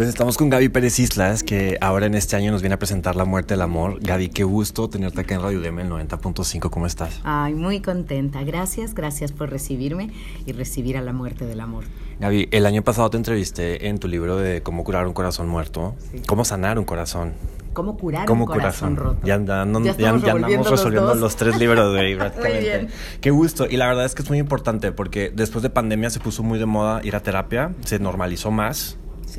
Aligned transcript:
Pues 0.00 0.08
estamos 0.08 0.38
con 0.38 0.48
Gaby 0.48 0.70
Pérez 0.70 0.98
Islas, 0.98 1.42
que 1.42 1.76
ahora 1.82 2.06
en 2.06 2.14
este 2.14 2.34
año 2.34 2.50
nos 2.50 2.62
viene 2.62 2.72
a 2.72 2.78
presentar 2.78 3.16
La 3.16 3.26
Muerte 3.26 3.52
del 3.52 3.60
Amor. 3.60 3.98
Gaby, 4.00 4.30
qué 4.30 4.44
gusto 4.44 4.88
tenerte 4.88 5.20
acá 5.20 5.34
en 5.34 5.42
Radio 5.42 5.60
Deme, 5.60 5.82
el 5.82 5.90
90.5. 5.90 6.70
¿Cómo 6.70 6.86
estás? 6.86 7.20
Ay, 7.22 7.52
muy 7.52 7.82
contenta. 7.82 8.42
Gracias, 8.42 8.94
gracias 8.94 9.30
por 9.30 9.50
recibirme 9.50 10.10
y 10.46 10.52
recibir 10.52 10.96
a 10.96 11.02
La 11.02 11.12
Muerte 11.12 11.44
del 11.44 11.60
Amor. 11.60 11.84
Gaby, 12.18 12.48
el 12.50 12.64
año 12.64 12.80
pasado 12.80 13.10
te 13.10 13.18
entrevisté 13.18 13.88
en 13.88 13.98
tu 13.98 14.08
libro 14.08 14.38
de 14.38 14.62
Cómo 14.62 14.84
curar 14.84 15.06
un 15.06 15.12
corazón 15.12 15.48
muerto. 15.48 15.94
Cómo 16.26 16.46
sanar 16.46 16.78
un 16.78 16.86
corazón. 16.86 17.34
¿Cómo 17.74 17.98
curar 17.98 18.30
un 18.30 18.46
corazón, 18.46 18.96
roto? 18.96 19.26
Ya, 19.26 19.34
andamos 19.34 20.70
resolviendo 20.70 21.14
los, 21.14 21.36
tres 21.36 21.58
libros 21.58 21.92
de 21.92 22.32
Muy 22.38 22.58
bien. 22.58 22.88
Qué 23.20 23.30
gusto. 23.30 23.66
Y 23.68 23.76
la 23.76 23.86
verdad 23.86 24.06
es 24.06 24.14
que 24.14 24.22
es 24.22 24.30
muy 24.30 24.38
importante 24.38 24.92
porque 24.92 25.30
después 25.30 25.62
de 25.62 25.68
pandemia 25.68 26.08
se 26.08 26.20
puso 26.20 26.42
muy 26.42 26.58
de 26.58 26.64
moda 26.64 27.02
ir 27.04 27.16
a 27.16 27.20
terapia, 27.22 27.74
se 27.84 27.98
normalizó 27.98 28.50
más. 28.50 28.96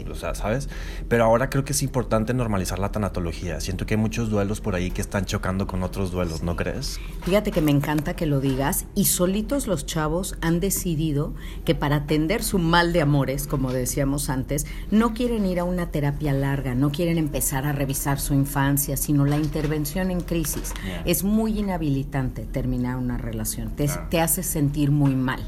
O 0.10 0.16
sea, 0.16 0.36
¿sabes? 0.36 0.70
Pero 1.08 1.26
ahora 1.26 1.50
creo 1.50 1.66
que 1.66 1.74
es 1.74 1.84
importante 1.84 2.34
normalizar 2.34 2.80
la 2.80 2.92
tanatología. 2.92 3.60
Siento 3.60 3.86
que 3.86 3.96
hay 3.96 4.00
muchos 4.00 4.30
duelos 4.30 4.62
por 4.62 4.76
ahí 4.76 4.92
que 4.92 5.02
están 5.02 5.26
chocando 5.26 5.68
con 5.68 5.84
otros 5.84 6.12
duelos, 6.12 6.44
¿no 6.44 6.56
crees? 6.56 7.00
Fíjate 7.24 7.52
que 7.52 7.62
me 7.62 7.72
encanta 7.72 8.16
que 8.16 8.26
lo 8.26 8.40
digas 8.40 8.86
y 8.96 9.06
solitos 9.06 9.68
los 9.68 9.86
chavos 9.86 10.36
han 10.42 10.60
decidido 10.60 11.34
que 11.66 11.76
para 11.76 11.98
atender 11.98 12.44
su 12.44 12.60
mal 12.60 12.94
de 12.94 13.02
amores, 13.02 13.48
como 13.48 13.72
decíamos 13.72 14.30
antes, 14.30 14.66
no 14.90 15.14
quieren 15.14 15.46
ir 15.46 15.60
a 15.60 15.64
una 15.64 15.92
terapia 15.92 16.34
larga, 16.34 16.76
no 16.76 16.92
quieren 16.92 17.18
empezar 17.18 17.66
a 17.66 17.72
revisar 17.72 18.20
su 18.20 18.34
infancia, 18.34 18.98
sino 18.98 19.26
la 19.26 19.38
intervención 19.38 20.12
en 20.12 20.22
crisis. 20.22 20.74
Es 21.06 21.24
muy 21.24 21.60
inhabilitante 21.60 22.46
terminar 22.46 22.98
una 22.98 23.18
relación, 23.18 23.72
te, 23.76 23.90
te 24.10 24.22
hace 24.22 24.44
sentir 24.44 24.92
muy 24.92 25.16
mal. 25.16 25.42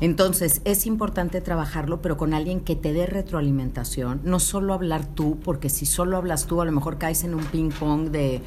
Entonces, 0.00 0.62
es 0.64 0.86
importante 0.86 1.40
trabajarlo, 1.40 2.00
pero 2.00 2.16
con 2.16 2.32
alguien 2.32 2.60
que 2.60 2.76
te 2.76 2.92
dé 2.92 3.06
retroalimentación, 3.06 4.20
no 4.24 4.40
solo 4.40 4.72
hablar 4.72 5.04
tú, 5.06 5.38
porque 5.44 5.68
si 5.68 5.84
solo 5.84 6.16
hablas 6.16 6.46
tú, 6.46 6.60
a 6.60 6.64
lo 6.64 6.72
mejor 6.72 6.98
caes 6.98 7.24
en 7.24 7.34
un 7.34 7.44
ping-pong 7.44 8.10
de, 8.10 8.40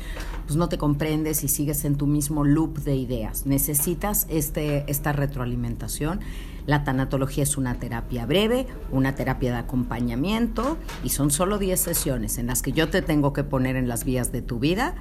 pues 0.48 0.58
no 0.58 0.68
te 0.70 0.78
comprendes 0.78 1.44
y 1.44 1.48
sigues 1.48 1.86
en 1.86 1.96
tu 1.96 2.08
mismo 2.08 2.44
loop 2.44 2.80
de 2.80 2.96
ideas. 2.96 3.46
Necesitas 3.46 4.26
este, 4.30 4.84
esta 4.88 5.14
retroalimentación 5.14 6.22
la 6.66 6.84
tanatología 6.84 7.44
es 7.44 7.58
una 7.58 7.76
terapia 7.76 8.26
breve, 8.26 8.68
una 8.92 9.16
terapia 9.16 9.52
de 9.52 9.58
acompañamiento 9.58 10.78
y 11.04 11.10
son 11.10 11.30
solo 11.30 11.58
10 11.58 11.80
sesiones 11.80 12.38
en 12.38 12.48
las 12.48 12.62
que 12.62 12.72
yo 12.72 12.90
te 12.90 13.02
tengo 13.02 13.34
que 13.34 13.44
poner 13.44 13.76
en 13.76 13.88
las 13.88 14.06
vías 14.06 14.32
de 14.32 14.42
tu 14.42 14.60
vida 14.60 14.96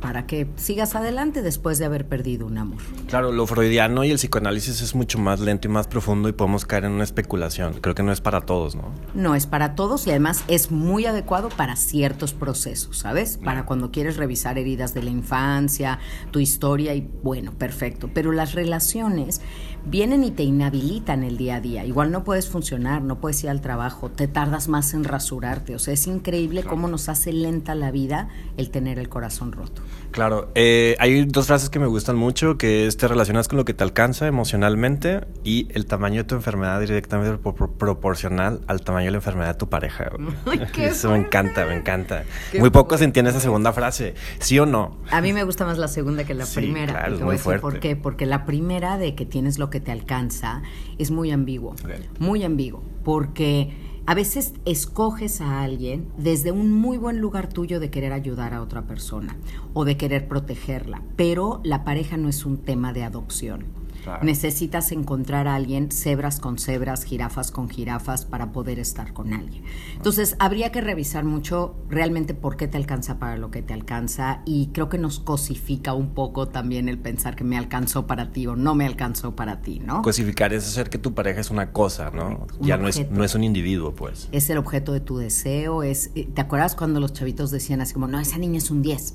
para 0.00 0.26
que 0.26 0.48
sigas 0.56 0.94
adelante 0.94 1.42
después 1.42 1.78
de 1.78 1.86
haber 1.86 2.06
perdido 2.06 2.46
un 2.46 2.58
amor. 2.58 2.78
Claro, 3.08 3.32
lo 3.32 3.46
freudiano 3.46 4.04
y 4.04 4.10
el 4.10 4.16
psicoanálisis 4.16 4.80
es 4.80 4.94
mucho 4.94 5.18
más 5.18 5.40
lento 5.40 5.66
y 5.66 5.70
más 5.70 5.86
profundo 5.86 5.97
y 6.28 6.32
podemos 6.32 6.64
caer 6.64 6.84
en 6.84 6.92
una 6.92 7.04
especulación. 7.04 7.74
Creo 7.80 7.94
que 7.94 8.02
no 8.02 8.12
es 8.12 8.20
para 8.20 8.42
todos, 8.42 8.74
¿no? 8.76 8.92
No 9.14 9.34
es 9.34 9.46
para 9.46 9.74
todos 9.74 10.06
y 10.06 10.10
además 10.10 10.44
es 10.48 10.70
muy 10.70 11.06
adecuado 11.06 11.48
para 11.48 11.76
ciertos 11.76 12.32
procesos, 12.32 12.98
¿sabes? 12.98 13.36
Para 13.36 13.66
cuando 13.66 13.90
quieres 13.90 14.16
revisar 14.16 14.58
heridas 14.58 14.94
de 14.94 15.02
la 15.02 15.10
infancia, 15.10 15.98
tu 16.30 16.38
historia 16.38 16.94
y 16.94 17.08
bueno, 17.22 17.52
perfecto. 17.52 18.10
Pero 18.14 18.32
las 18.32 18.54
relaciones 18.54 19.40
vienen 19.88 20.24
y 20.24 20.30
te 20.30 20.42
inhabilitan 20.42 21.24
el 21.24 21.36
día 21.36 21.56
a 21.56 21.60
día. 21.60 21.84
Igual 21.84 22.10
no 22.10 22.24
puedes 22.24 22.48
funcionar, 22.48 23.02
no 23.02 23.20
puedes 23.20 23.42
ir 23.44 23.50
al 23.50 23.60
trabajo, 23.60 24.10
te 24.10 24.28
tardas 24.28 24.68
más 24.68 24.94
en 24.94 25.04
rasurarte. 25.04 25.74
O 25.74 25.78
sea, 25.78 25.94
es 25.94 26.06
increíble 26.06 26.62
cómo 26.62 26.88
nos 26.88 27.08
hace 27.08 27.32
lenta 27.32 27.74
la 27.74 27.90
vida 27.90 28.28
el 28.56 28.70
tener 28.70 28.98
el 28.98 29.08
corazón 29.08 29.52
roto. 29.52 29.82
Claro, 30.10 30.50
eh, 30.54 30.96
hay 30.98 31.24
dos 31.26 31.46
frases 31.46 31.70
que 31.70 31.78
me 31.78 31.86
gustan 31.86 32.16
mucho, 32.16 32.56
que 32.56 32.86
es 32.86 32.96
te 32.96 33.08
relacionas 33.08 33.46
con 33.46 33.58
lo 33.58 33.64
que 33.64 33.74
te 33.74 33.84
alcanza 33.84 34.26
emocionalmente 34.26 35.26
y 35.44 35.68
el 35.72 35.86
tamaño 35.86 36.22
de 36.22 36.24
tu 36.24 36.34
enfermedad 36.34 36.80
directamente 36.80 37.38
proporcional 37.38 38.60
al 38.66 38.80
tamaño 38.82 39.06
de 39.06 39.10
la 39.12 39.18
enfermedad 39.18 39.48
de 39.48 39.58
tu 39.58 39.68
pareja. 39.68 40.10
Eso 40.78 41.10
me 41.10 41.18
encanta, 41.18 41.66
me 41.66 41.74
encanta. 41.74 42.24
Muy 42.58 42.70
poco 42.70 42.96
se 42.96 43.04
entiende 43.04 43.30
esa 43.30 43.40
segunda 43.40 43.72
frase, 43.72 44.14
¿sí 44.38 44.58
o 44.58 44.66
no? 44.66 44.98
A 45.10 45.20
mí 45.20 45.32
me 45.32 45.44
gusta 45.44 45.64
más 45.64 45.78
la 45.78 45.88
segunda 45.88 46.24
que 46.24 46.34
la 46.34 46.46
primera. 46.46 46.92
Claro, 46.92 47.14
es 47.16 47.20
muy 47.20 47.38
fuerte. 47.38 47.60
¿Por 47.60 47.80
qué? 47.80 47.96
Porque 47.96 48.26
la 48.26 48.44
primera 48.44 48.98
de 48.98 49.14
que 49.14 49.26
tienes 49.26 49.58
lo 49.58 49.70
que 49.70 49.77
te 49.80 49.92
alcanza 49.92 50.62
es 50.98 51.10
muy 51.10 51.30
ambiguo, 51.30 51.74
muy 52.18 52.44
ambiguo, 52.44 52.82
porque 53.04 53.72
a 54.06 54.14
veces 54.14 54.54
escoges 54.64 55.40
a 55.40 55.62
alguien 55.62 56.08
desde 56.16 56.50
un 56.50 56.72
muy 56.72 56.96
buen 56.96 57.20
lugar 57.20 57.48
tuyo 57.48 57.78
de 57.78 57.90
querer 57.90 58.12
ayudar 58.12 58.54
a 58.54 58.62
otra 58.62 58.86
persona 58.86 59.36
o 59.74 59.84
de 59.84 59.98
querer 59.98 60.28
protegerla, 60.28 61.02
pero 61.16 61.60
la 61.62 61.84
pareja 61.84 62.16
no 62.16 62.28
es 62.28 62.46
un 62.46 62.56
tema 62.56 62.92
de 62.92 63.04
adopción. 63.04 63.66
Necesitas 64.22 64.92
encontrar 64.92 65.48
a 65.48 65.54
alguien, 65.54 65.90
cebras 65.90 66.40
con 66.40 66.58
cebras, 66.58 67.04
jirafas 67.04 67.50
con 67.50 67.68
jirafas, 67.68 68.24
para 68.24 68.52
poder 68.52 68.78
estar 68.78 69.12
con 69.12 69.32
alguien. 69.32 69.64
Entonces, 69.94 70.36
habría 70.38 70.72
que 70.72 70.80
revisar 70.80 71.24
mucho 71.24 71.76
realmente 71.88 72.34
por 72.34 72.56
qué 72.56 72.68
te 72.68 72.76
alcanza 72.76 73.18
para 73.18 73.36
lo 73.36 73.50
que 73.50 73.62
te 73.62 73.74
alcanza 73.74 74.42
y 74.44 74.68
creo 74.68 74.88
que 74.88 74.98
nos 74.98 75.20
cosifica 75.20 75.94
un 75.94 76.14
poco 76.14 76.48
también 76.48 76.88
el 76.88 76.98
pensar 76.98 77.36
que 77.36 77.44
me 77.44 77.56
alcanzó 77.56 78.06
para 78.06 78.32
ti 78.32 78.46
o 78.46 78.56
no 78.56 78.74
me 78.74 78.86
alcanzó 78.86 79.36
para 79.36 79.60
ti, 79.60 79.80
¿no? 79.80 80.02
Cosificar 80.02 80.52
es 80.52 80.66
hacer 80.66 80.90
que 80.90 80.98
tu 80.98 81.14
pareja 81.14 81.40
es 81.40 81.50
una 81.50 81.72
cosa, 81.72 82.10
¿no? 82.10 82.46
ya 82.60 82.76
no 82.76 82.88
es, 82.88 83.10
no 83.10 83.24
es 83.24 83.34
un 83.34 83.44
individuo, 83.44 83.94
pues. 83.94 84.28
Es 84.32 84.50
el 84.50 84.58
objeto 84.58 84.92
de 84.92 85.00
tu 85.00 85.18
deseo, 85.18 85.82
es... 85.82 86.10
Eh, 86.14 86.28
¿Te 86.32 86.40
acuerdas 86.40 86.74
cuando 86.74 87.00
los 87.00 87.12
chavitos 87.12 87.50
decían 87.50 87.80
así 87.80 87.94
como, 87.94 88.06
no, 88.06 88.18
esa 88.20 88.38
niña 88.38 88.58
es 88.58 88.70
un 88.70 88.82
10? 88.82 89.14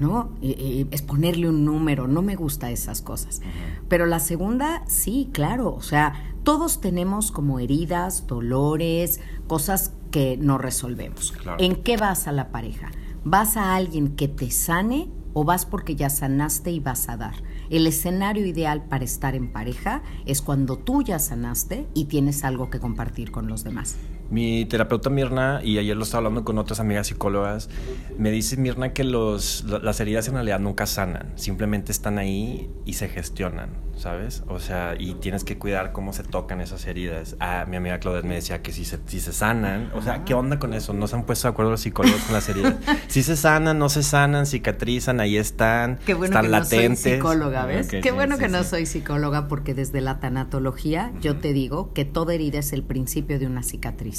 ¿No? 0.00 0.30
es 0.40 1.02
ponerle 1.02 1.48
un 1.48 1.64
número, 1.64 2.08
no 2.08 2.22
me 2.22 2.36
gusta 2.36 2.70
esas 2.70 3.02
cosas. 3.02 3.40
Pero 3.88 4.06
la 4.06 4.20
segunda, 4.20 4.82
sí, 4.86 5.30
claro, 5.32 5.74
o 5.74 5.82
sea, 5.82 6.14
todos 6.42 6.80
tenemos 6.80 7.30
como 7.30 7.58
heridas, 7.58 8.26
dolores, 8.26 9.20
cosas 9.46 9.92
que 10.10 10.36
no 10.36 10.58
resolvemos. 10.58 11.34
¿En 11.58 11.76
qué 11.82 11.96
vas 11.96 12.26
a 12.26 12.32
la 12.32 12.50
pareja? 12.50 12.90
¿Vas 13.24 13.56
a 13.56 13.74
alguien 13.74 14.16
que 14.16 14.28
te 14.28 14.50
sane 14.50 15.08
o 15.34 15.44
vas 15.44 15.66
porque 15.66 15.94
ya 15.94 16.08
sanaste 16.08 16.70
y 16.70 16.80
vas 16.80 17.08
a 17.08 17.16
dar? 17.16 17.34
El 17.68 17.86
escenario 17.86 18.46
ideal 18.46 18.84
para 18.84 19.04
estar 19.04 19.34
en 19.34 19.52
pareja 19.52 20.02
es 20.24 20.40
cuando 20.40 20.78
tú 20.78 21.02
ya 21.02 21.18
sanaste 21.18 21.86
y 21.94 22.06
tienes 22.06 22.44
algo 22.44 22.70
que 22.70 22.80
compartir 22.80 23.30
con 23.30 23.48
los 23.48 23.64
demás. 23.64 23.96
Mi 24.30 24.66
terapeuta 24.66 25.08
Mirna, 25.08 25.60
y 25.64 25.78
ayer 25.78 25.96
lo 25.96 26.04
estaba 26.04 26.18
hablando 26.18 26.44
con 26.44 26.58
otras 26.58 26.80
amigas 26.80 27.06
psicólogas, 27.06 27.70
me 28.18 28.30
dice 28.30 28.58
Mirna 28.58 28.92
que 28.92 29.02
los, 29.02 29.64
las 29.64 30.00
heridas 30.00 30.28
en 30.28 30.34
realidad 30.34 30.60
nunca 30.60 30.86
sanan, 30.86 31.32
simplemente 31.36 31.92
están 31.92 32.18
ahí 32.18 32.70
y 32.84 32.94
se 32.94 33.08
gestionan, 33.08 33.70
¿sabes? 33.96 34.42
O 34.48 34.60
sea, 34.60 34.96
y 34.98 35.14
tienes 35.14 35.44
que 35.44 35.56
cuidar 35.56 35.92
cómo 35.92 36.12
se 36.12 36.24
tocan 36.24 36.60
esas 36.60 36.86
heridas. 36.86 37.36
Ah, 37.40 37.64
mi 37.66 37.76
amiga 37.76 38.00
Claudette 38.00 38.26
me 38.26 38.34
decía 38.34 38.60
que 38.60 38.72
si 38.72 38.84
se, 38.84 38.98
si 39.06 39.20
se 39.20 39.32
sanan, 39.32 39.90
o 39.94 40.02
sea, 40.02 40.24
¿qué 40.24 40.34
onda 40.34 40.58
con 40.58 40.74
eso? 40.74 40.92
No 40.92 41.06
se 41.06 41.16
han 41.16 41.24
puesto 41.24 41.48
de 41.48 41.52
acuerdo 41.52 41.70
los 41.70 41.80
psicólogos 41.80 42.20
con 42.22 42.34
las 42.34 42.48
heridas. 42.48 42.74
Si 43.08 43.22
se 43.22 43.36
sanan, 43.36 43.78
no 43.78 43.88
se 43.88 44.02
sanan, 44.02 44.44
cicatrizan, 44.44 45.20
ahí 45.20 45.38
están, 45.38 45.98
Qué 46.04 46.12
bueno 46.12 46.32
están 46.32 46.44
que 46.44 46.50
latentes. 46.50 46.90
No 46.90 46.96
soy 46.96 47.12
psicóloga, 47.12 47.64
¿ves? 47.64 47.88
Qué 47.88 48.12
bueno 48.12 48.36
que 48.36 48.48
no 48.48 48.62
soy 48.64 48.84
psicóloga 48.84 49.48
porque 49.48 49.72
desde 49.72 50.00
la 50.02 50.20
tanatología 50.20 51.12
yo 51.20 51.36
te 51.36 51.54
digo 51.54 51.92
que 51.94 52.04
toda 52.04 52.34
herida 52.34 52.58
es 52.58 52.72
el 52.72 52.82
principio 52.82 53.38
de 53.38 53.46
una 53.46 53.62
cicatriz. 53.62 54.17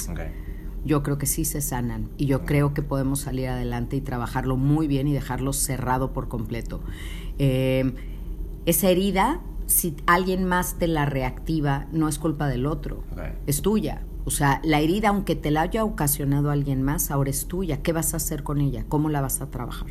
Yo 0.84 1.02
creo 1.02 1.18
que 1.18 1.26
sí 1.26 1.44
se 1.44 1.60
sanan 1.60 2.08
y 2.16 2.26
yo 2.26 2.46
creo 2.46 2.72
que 2.72 2.82
podemos 2.82 3.20
salir 3.20 3.48
adelante 3.48 3.96
y 3.96 4.00
trabajarlo 4.00 4.56
muy 4.56 4.86
bien 4.88 5.08
y 5.08 5.12
dejarlo 5.12 5.52
cerrado 5.52 6.12
por 6.12 6.28
completo. 6.28 6.80
Eh, 7.38 7.94
esa 8.64 8.88
herida, 8.88 9.40
si 9.66 9.96
alguien 10.06 10.44
más 10.44 10.78
te 10.78 10.86
la 10.86 11.04
reactiva, 11.04 11.86
no 11.92 12.08
es 12.08 12.18
culpa 12.18 12.48
del 12.48 12.66
otro, 12.66 13.04
es 13.46 13.60
tuya. 13.60 14.02
O 14.30 14.32
sea, 14.32 14.60
la 14.62 14.78
herida, 14.78 15.08
aunque 15.08 15.34
te 15.34 15.50
la 15.50 15.62
haya 15.62 15.82
ocasionado 15.82 16.52
alguien 16.52 16.84
más, 16.84 17.10
ahora 17.10 17.30
es 17.30 17.46
tuya. 17.46 17.82
¿Qué 17.82 17.92
vas 17.92 18.14
a 18.14 18.18
hacer 18.18 18.44
con 18.44 18.60
ella? 18.60 18.84
¿Cómo 18.88 19.08
la 19.08 19.20
vas 19.20 19.40
a 19.40 19.50
trabajar? 19.50 19.88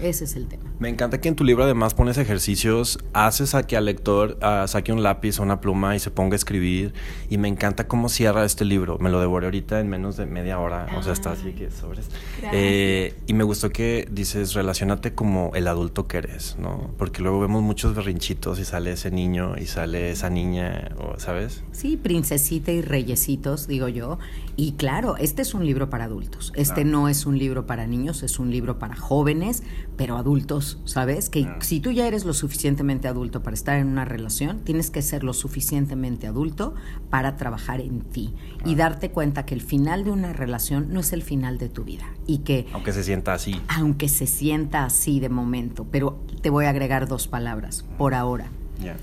Ese 0.00 0.22
es 0.22 0.36
el 0.36 0.46
tema. 0.46 0.70
Me 0.78 0.88
encanta 0.88 1.20
que 1.20 1.28
en 1.28 1.34
tu 1.34 1.42
libro 1.42 1.64
además 1.64 1.92
pones 1.92 2.16
ejercicios, 2.16 3.00
haces 3.12 3.56
a 3.56 3.64
que 3.64 3.76
al 3.76 3.86
lector 3.86 4.38
uh, 4.40 4.68
saque 4.68 4.92
un 4.92 5.02
lápiz 5.02 5.40
o 5.40 5.42
una 5.42 5.60
pluma 5.60 5.96
y 5.96 5.98
se 5.98 6.12
ponga 6.12 6.34
a 6.34 6.36
escribir. 6.36 6.94
Y 7.28 7.38
me 7.38 7.48
encanta 7.48 7.88
cómo 7.88 8.08
cierra 8.08 8.44
este 8.44 8.64
libro. 8.64 8.98
Me 9.00 9.10
lo 9.10 9.18
devoré 9.18 9.46
ahorita 9.46 9.80
en 9.80 9.88
menos 9.88 10.16
de 10.16 10.26
media 10.26 10.60
hora. 10.60 10.86
o 10.96 11.02
sea, 11.02 11.12
está 11.12 11.32
así 11.32 11.50
que 11.50 11.72
sobres. 11.72 12.06
Eh, 12.52 13.16
y 13.26 13.34
me 13.34 13.42
gustó 13.42 13.70
que 13.70 14.06
dices, 14.12 14.54
relacionate 14.54 15.12
como 15.12 15.50
el 15.56 15.66
adulto 15.66 16.06
que 16.06 16.18
eres, 16.18 16.56
¿no? 16.56 16.92
Porque 16.98 17.20
luego 17.20 17.40
vemos 17.40 17.64
muchos 17.64 17.96
berrinchitos 17.96 18.60
y 18.60 18.64
sale 18.64 18.92
ese 18.92 19.10
niño 19.10 19.56
y 19.58 19.66
sale 19.66 20.12
esa 20.12 20.30
niña, 20.30 20.92
¿sabes? 21.16 21.64
Sí, 21.72 21.96
princesita 21.96 22.70
y 22.70 22.80
reyesitos 22.80 23.66
digo 23.72 23.88
yo. 23.88 24.18
Y 24.54 24.72
claro, 24.72 25.16
este 25.16 25.42
es 25.42 25.54
un 25.54 25.64
libro 25.64 25.90
para 25.90 26.04
adultos. 26.04 26.52
Este 26.54 26.84
no 26.84 27.08
es 27.08 27.26
un 27.26 27.38
libro 27.38 27.66
para 27.66 27.86
niños, 27.86 28.22
es 28.22 28.38
un 28.38 28.50
libro 28.50 28.78
para 28.78 28.94
jóvenes, 28.94 29.62
pero 29.96 30.16
adultos, 30.16 30.78
¿sabes? 30.84 31.30
Que 31.30 31.48
si 31.60 31.80
tú 31.80 31.90
ya 31.90 32.06
eres 32.06 32.24
lo 32.24 32.34
suficientemente 32.34 33.08
adulto 33.08 33.42
para 33.42 33.54
estar 33.54 33.78
en 33.78 33.88
una 33.88 34.04
relación, 34.04 34.60
tienes 34.60 34.90
que 34.90 35.02
ser 35.02 35.24
lo 35.24 35.32
suficientemente 35.32 36.26
adulto 36.26 36.74
para 37.10 37.36
trabajar 37.36 37.80
en 37.80 38.02
ti 38.02 38.34
y 38.64 38.74
darte 38.74 39.10
cuenta 39.10 39.46
que 39.46 39.54
el 39.54 39.62
final 39.62 40.04
de 40.04 40.10
una 40.10 40.32
relación 40.32 40.92
no 40.92 41.00
es 41.00 41.12
el 41.12 41.22
final 41.22 41.58
de 41.58 41.68
tu 41.68 41.84
vida 41.84 42.04
y 42.26 42.38
que 42.38 42.66
aunque 42.72 42.92
se 42.92 43.02
sienta 43.02 43.32
así. 43.32 43.60
Aunque 43.68 44.08
se 44.08 44.26
sienta 44.26 44.84
así 44.84 45.18
de 45.18 45.30
momento, 45.30 45.86
pero 45.90 46.20
te 46.42 46.50
voy 46.50 46.66
a 46.66 46.70
agregar 46.70 47.08
dos 47.08 47.26
palabras, 47.26 47.84
por 47.96 48.14
ahora. 48.14 48.50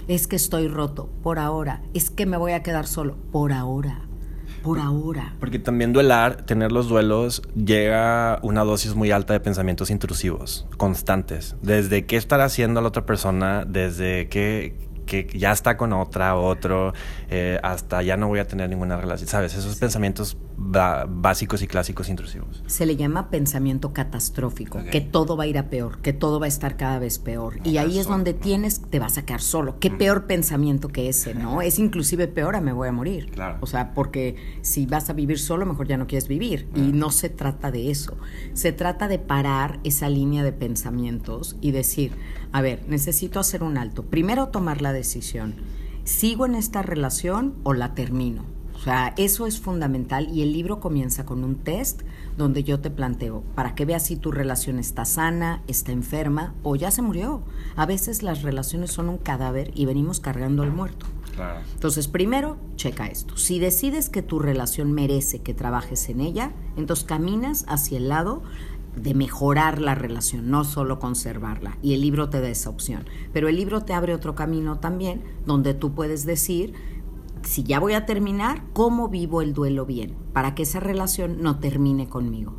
Es 0.07 0.27
que 0.27 0.35
estoy 0.35 0.67
roto, 0.67 1.09
por 1.23 1.39
ahora. 1.39 1.81
Es 1.93 2.09
que 2.09 2.25
me 2.25 2.37
voy 2.37 2.51
a 2.51 2.63
quedar 2.63 2.85
solo, 2.85 3.15
por 3.31 3.53
ahora. 3.53 4.08
Por 4.63 4.79
ahora. 4.79 5.35
Porque 5.39 5.59
también 5.59 5.93
duelar, 5.93 6.45
tener 6.45 6.71
los 6.71 6.87
duelos, 6.87 7.41
llega 7.53 8.39
una 8.41 8.63
dosis 8.63 8.95
muy 8.95 9.11
alta 9.11 9.33
de 9.33 9.39
pensamientos 9.39 9.89
intrusivos, 9.89 10.67
constantes. 10.77 11.55
Desde 11.61 12.05
qué 12.05 12.17
estará 12.17 12.45
haciendo 12.45 12.81
la 12.81 12.87
otra 12.89 13.05
persona, 13.05 13.65
desde 13.65 14.27
qué, 14.29 14.88
que 15.09 15.27
ya 15.37 15.51
está 15.51 15.75
con 15.75 15.91
otra, 15.91 16.35
otro, 16.35 16.93
eh, 17.29 17.59
hasta 17.63 18.01
ya 18.03 18.15
no 18.15 18.27
voy 18.27 18.39
a 18.39 18.47
tener 18.47 18.69
ninguna 18.69 18.95
relación, 18.95 19.27
¿sabes? 19.27 19.55
Esos 19.55 19.75
pensamientos 19.77 20.37
básicos 20.57 21.61
y 21.61 21.67
clásicos 21.67 22.09
intrusivos. 22.09 22.63
Se 22.67 22.85
le 22.85 22.95
llama 22.95 23.29
pensamiento 23.29 23.91
catastrófico, 23.91 24.79
que 24.91 25.01
todo 25.01 25.35
va 25.35 25.45
a 25.45 25.47
ir 25.47 25.57
a 25.57 25.69
peor, 25.69 25.99
que 26.01 26.13
todo 26.13 26.39
va 26.39 26.45
a 26.45 26.49
estar 26.49 26.77
cada 26.77 26.99
vez 26.99 27.17
peor. 27.17 27.59
y 27.63 27.77
ahí 27.77 27.97
es 27.97 28.07
donde 28.07 28.33
tienes, 28.33 28.81
te 28.81 28.99
vas 28.99 29.17
a 29.17 29.25
quedar 29.25 29.41
solo. 29.41 29.79
Qué 29.79 29.89
peor 29.89 30.27
pensamiento 30.27 30.89
que 30.89 31.09
ese, 31.09 31.33
¿no? 31.33 31.61
Es 31.61 31.79
inclusive 31.79 32.27
peor 32.27 32.55
a 32.55 32.61
me 32.61 32.73
voy 32.73 32.87
a 32.87 32.91
morir. 32.91 33.31
Claro. 33.31 33.57
O 33.61 33.67
sea, 33.67 33.93
porque 33.93 34.35
si 34.61 34.85
vas 34.85 35.09
a 35.09 35.13
vivir 35.13 35.39
solo, 35.39 35.65
mejor 35.65 35.87
ya 35.87 35.97
no 35.97 36.07
quieres 36.07 36.27
vivir. 36.27 36.67
Y 36.75 36.91
no 36.91 37.09
se 37.09 37.29
trata 37.29 37.71
de 37.71 37.89
eso. 37.89 38.17
Se 38.53 38.71
trata 38.71 39.07
de 39.07 39.17
parar 39.17 39.79
esa 39.83 40.09
línea 40.09 40.43
de 40.43 40.51
pensamientos 40.51 41.55
y 41.61 41.71
decir, 41.71 42.11
a 42.51 42.61
ver, 42.61 42.83
necesito 42.87 43.39
hacer 43.39 43.63
un 43.63 43.77
alto. 43.77 44.03
Primero 44.03 44.49
tomar 44.49 44.81
la 44.81 44.93
decisión. 44.93 44.98
¿Sigo 46.03 46.45
en 46.45 46.55
esta 46.55 46.81
relación 46.81 47.55
o 47.63 47.73
la 47.73 47.93
termino? 47.93 48.43
O 48.79 48.81
sea, 48.81 49.13
eso 49.17 49.45
es 49.45 49.59
fundamental 49.59 50.29
y 50.33 50.41
el 50.41 50.53
libro 50.53 50.79
comienza 50.79 51.25
con 51.25 51.43
un 51.43 51.55
test 51.55 52.03
donde 52.37 52.63
yo 52.63 52.79
te 52.79 52.89
planteo 52.89 53.43
para 53.53 53.75
que 53.75 53.83
veas 53.83 54.05
si 54.05 54.15
tu 54.15 54.31
relación 54.31 54.79
está 54.79 55.03
sana, 55.03 55.61
está 55.67 55.91
enferma 55.91 56.53
o 56.63 56.77
ya 56.77 56.89
se 56.89 57.01
murió. 57.01 57.43
A 57.75 57.85
veces 57.85 58.23
las 58.23 58.41
relaciones 58.41 58.91
son 58.91 59.09
un 59.09 59.17
cadáver 59.17 59.71
y 59.75 59.85
venimos 59.85 60.21
cargando 60.21 60.63
al 60.63 60.71
muerto. 60.71 61.07
Claro. 61.35 61.59
Entonces, 61.73 62.07
primero, 62.07 62.57
checa 62.77 63.07
esto. 63.07 63.35
Si 63.35 63.59
decides 63.59 64.09
que 64.09 64.21
tu 64.21 64.39
relación 64.39 64.93
merece 64.93 65.39
que 65.39 65.53
trabajes 65.53 66.07
en 66.07 66.21
ella, 66.21 66.53
entonces 66.77 67.05
caminas 67.05 67.65
hacia 67.67 67.97
el 67.97 68.07
lado 68.07 68.43
de 68.95 69.13
mejorar 69.13 69.79
la 69.79 69.95
relación, 69.95 70.49
no 70.49 70.63
solo 70.63 70.99
conservarla. 70.99 71.77
Y 71.81 71.93
el 71.93 72.01
libro 72.01 72.29
te 72.29 72.41
da 72.41 72.49
esa 72.49 72.69
opción. 72.69 73.05
Pero 73.33 73.47
el 73.47 73.55
libro 73.55 73.81
te 73.81 73.93
abre 73.93 74.13
otro 74.13 74.35
camino 74.35 74.79
también, 74.79 75.23
donde 75.45 75.73
tú 75.73 75.93
puedes 75.93 76.25
decir, 76.25 76.73
si 77.43 77.63
ya 77.63 77.79
voy 77.79 77.93
a 77.93 78.05
terminar, 78.05 78.63
¿cómo 78.73 79.09
vivo 79.09 79.41
el 79.41 79.53
duelo 79.53 79.85
bien? 79.85 80.15
Para 80.33 80.55
que 80.55 80.63
esa 80.63 80.79
relación 80.79 81.41
no 81.41 81.59
termine 81.59 82.07
conmigo. 82.07 82.55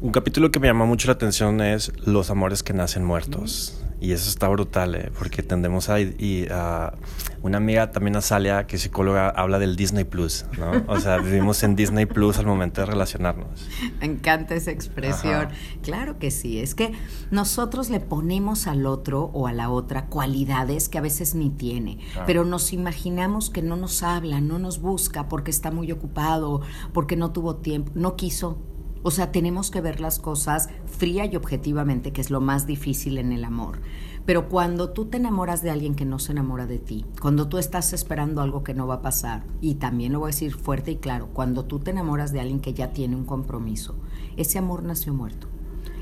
Un 0.00 0.12
capítulo 0.12 0.50
que 0.50 0.60
me 0.60 0.66
llama 0.66 0.84
mucho 0.84 1.08
la 1.08 1.14
atención 1.14 1.60
es 1.60 1.92
Los 2.04 2.30
amores 2.30 2.62
que 2.62 2.74
nacen 2.74 3.04
muertos. 3.04 3.85
Y 4.00 4.12
eso 4.12 4.28
está 4.28 4.48
brutal, 4.48 4.94
¿eh? 4.94 5.10
porque 5.18 5.42
tendemos 5.42 5.88
a, 5.88 6.00
y, 6.00 6.46
a... 6.50 6.94
Una 7.42 7.58
amiga 7.58 7.92
también, 7.92 8.16
Azalia, 8.16 8.66
que 8.66 8.76
es 8.76 8.82
psicóloga, 8.82 9.28
habla 9.30 9.58
del 9.58 9.76
Disney 9.76 10.04
Plus, 10.04 10.46
¿no? 10.58 10.84
O 10.88 10.98
sea, 10.98 11.18
vivimos 11.22 11.62
en 11.62 11.76
Disney 11.76 12.04
Plus 12.04 12.38
al 12.38 12.46
momento 12.46 12.80
de 12.80 12.86
relacionarnos. 12.86 13.68
Me 14.00 14.06
encanta 14.06 14.54
esa 14.54 14.72
expresión. 14.72 15.48
Claro 15.82 16.18
que 16.18 16.30
sí, 16.30 16.58
es 16.58 16.74
que 16.74 16.92
nosotros 17.30 17.88
le 17.88 18.00
ponemos 18.00 18.66
al 18.66 18.84
otro 18.84 19.30
o 19.32 19.46
a 19.46 19.52
la 19.52 19.70
otra 19.70 20.06
cualidades 20.06 20.88
que 20.88 20.98
a 20.98 21.00
veces 21.02 21.34
ni 21.34 21.50
tiene, 21.50 21.98
pero 22.26 22.44
nos 22.44 22.72
imaginamos 22.72 23.48
que 23.48 23.62
no 23.62 23.76
nos 23.76 24.02
habla, 24.02 24.40
no 24.40 24.58
nos 24.58 24.80
busca 24.80 25.28
porque 25.28 25.50
está 25.50 25.70
muy 25.70 25.92
ocupado, 25.92 26.62
porque 26.92 27.16
no 27.16 27.32
tuvo 27.32 27.56
tiempo, 27.56 27.92
no 27.94 28.16
quiso 28.16 28.58
o 29.06 29.12
sea, 29.12 29.30
tenemos 29.30 29.70
que 29.70 29.80
ver 29.80 30.00
las 30.00 30.18
cosas 30.18 30.68
fría 30.86 31.26
y 31.26 31.36
objetivamente, 31.36 32.12
que 32.12 32.20
es 32.20 32.28
lo 32.28 32.40
más 32.40 32.66
difícil 32.66 33.18
en 33.18 33.30
el 33.30 33.44
amor. 33.44 33.78
Pero 34.24 34.48
cuando 34.48 34.90
tú 34.90 35.04
te 35.04 35.18
enamoras 35.18 35.62
de 35.62 35.70
alguien 35.70 35.94
que 35.94 36.04
no 36.04 36.18
se 36.18 36.32
enamora 36.32 36.66
de 36.66 36.80
ti, 36.80 37.06
cuando 37.20 37.46
tú 37.46 37.58
estás 37.58 37.92
esperando 37.92 38.42
algo 38.42 38.64
que 38.64 38.74
no 38.74 38.88
va 38.88 38.96
a 38.96 39.02
pasar, 39.02 39.44
y 39.60 39.76
también 39.76 40.12
lo 40.12 40.18
voy 40.18 40.30
a 40.30 40.34
decir 40.34 40.56
fuerte 40.56 40.90
y 40.90 40.96
claro, 40.96 41.28
cuando 41.32 41.66
tú 41.66 41.78
te 41.78 41.92
enamoras 41.92 42.32
de 42.32 42.40
alguien 42.40 42.58
que 42.58 42.74
ya 42.74 42.92
tiene 42.92 43.14
un 43.14 43.26
compromiso, 43.26 43.94
ese 44.36 44.58
amor 44.58 44.82
nació 44.82 45.14
muerto 45.14 45.46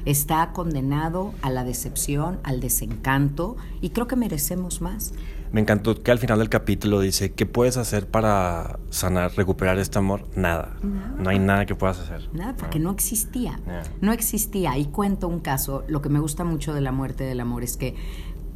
está 0.04 0.52
condenado 0.52 1.32
a 1.40 1.50
la 1.50 1.64
decepción, 1.64 2.38
al 2.42 2.60
desencanto, 2.60 3.56
y 3.80 3.90
creo 3.90 4.06
que 4.06 4.16
merecemos 4.16 4.82
más. 4.82 5.14
Me 5.54 5.60
encantó 5.60 6.02
que 6.02 6.10
al 6.10 6.18
final 6.18 6.40
del 6.40 6.48
capítulo 6.48 6.98
dice, 6.98 7.30
¿qué 7.30 7.46
puedes 7.46 7.76
hacer 7.76 8.08
para 8.08 8.80
sanar, 8.90 9.30
recuperar 9.36 9.78
este 9.78 10.00
amor? 10.00 10.26
Nada. 10.34 10.76
No 11.16 11.30
hay 11.30 11.38
nada 11.38 11.64
que 11.64 11.76
puedas 11.76 12.00
hacer. 12.00 12.28
Nada, 12.32 12.56
porque 12.56 12.80
no, 12.80 12.90
existía. 12.90 13.60
No 14.00 14.10
existía. 14.10 14.76
Y 14.76 14.86
cuento 14.86 15.28
un 15.28 15.38
caso, 15.38 15.84
lo 15.86 16.02
que 16.02 16.08
me 16.08 16.18
gusta 16.18 16.42
mucho 16.42 16.74
de 16.74 16.80
la 16.80 16.90
muerte 16.90 17.22
del 17.22 17.38
amor 17.38 17.62
es 17.62 17.76
que 17.76 17.94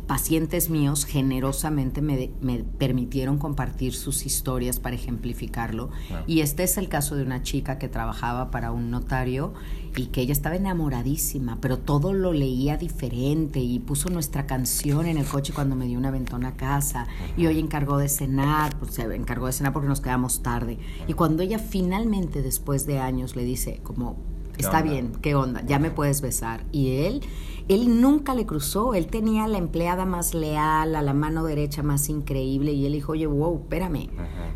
pacientes 0.09 0.71
míos 0.71 1.05
generosamente 1.05 2.01
me, 2.01 2.31
permitieron 2.79 3.39
compartir 3.39 3.95
sus 3.95 4.25
historias 4.25 4.81
para 4.81 4.97
ejemplificarlo. 4.97 5.91
Y 6.27 6.41
este 6.41 6.65
es 6.65 6.79
el 6.79 6.89
caso 6.89 7.15
de 7.15 7.23
una 7.23 7.43
chica 7.43 7.79
que 7.79 7.89
trabajaba 7.89 8.51
para 8.51 8.73
un 8.73 8.91
notario 8.91 9.53
y 9.95 10.07
que 10.07 10.23
ella 10.23 10.33
estaba 10.33 10.57
enamoradísima, 10.57 11.59
pero 11.61 11.79
todo 11.79 12.15
lo 12.15 12.33
leía 12.33 12.79
diferente 12.79 13.61
y 13.61 13.79
puso 13.81 14.09
nuestra 14.09 14.47
canción 14.47 15.07
en 15.07 15.19
el 15.19 15.27
coche 15.27 15.53
cuando 15.53 15.77
me 15.77 15.87
dio 15.87 15.99
una 15.99 16.11
ventona 16.11 16.49
a 16.49 16.57
casa 16.57 17.07
y 17.37 17.47
hoy 17.47 17.59
encargó 17.59 17.99
de 17.99 18.09
cenar, 18.09 18.79
pues 18.79 18.95
se 18.95 19.03
encargó 19.03 19.47
de 19.47 19.53
cenar 19.53 19.75
porque 19.75 19.89
nos 19.89 20.01
quedamos 20.01 20.43
tarde. 20.43 20.79
Y 21.07 21.13
cuando 21.13 21.43
ella 21.43 21.59
finalmente, 21.59 22.41
después 22.41 22.87
de 22.87 22.99
años, 22.99 23.37
le 23.37 23.45
dice 23.45 23.81
como, 23.83 24.17
está 24.57 24.81
bien, 24.81 25.13
¿qué 25.21 25.35
onda? 25.35 25.63
Ya 25.67 25.79
me 25.79 25.91
puedes 25.91 26.23
besar. 26.23 26.65
Y 26.73 27.03
él 27.03 27.21
él 27.69 28.01
nunca 28.01 28.35
le 28.35 28.47
cruzó, 28.47 28.95
él 28.95 29.07
tenía 29.09 29.47
la 29.47 29.59
empleada 29.59 30.07
más 30.07 30.35
leal, 30.35 30.95
a 30.95 31.03
la 31.03 31.13
mano 31.13 31.45
derecha 31.45 31.83
más 31.83 32.09
increíble 32.09 32.73
y 32.73 32.87
él 32.87 32.93
dijo, 32.93 33.13
oye, 33.13 33.27
wow, 33.27 33.61
espérame, 33.61 34.09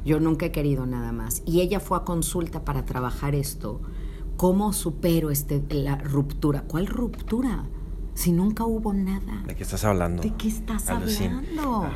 yo 0.04 0.18
nunca 0.18 0.46
he 0.46 0.52
querido 0.52 0.86
nada 0.86 1.12
más. 1.12 1.42
Y 1.44 1.60
ella 1.60 1.78
fue 1.78 1.98
a 1.98 2.00
consulta 2.00 2.64
para 2.64 2.84
trabajar 2.86 3.34
esto. 3.34 3.80
¿Cómo 4.38 4.72
supero 4.72 5.30
este, 5.30 5.62
la 5.70 5.96
ruptura? 5.96 6.62
¿Cuál 6.62 6.86
ruptura? 6.86 7.66
Si 8.14 8.32
nunca 8.32 8.64
hubo 8.64 8.92
nada. 8.92 9.42
¿De 9.46 9.54
qué 9.54 9.62
estás 9.62 9.84
hablando? 9.84 10.22
¿De 10.22 10.34
qué 10.34 10.48
estás 10.48 10.88
hablando? 10.88 11.86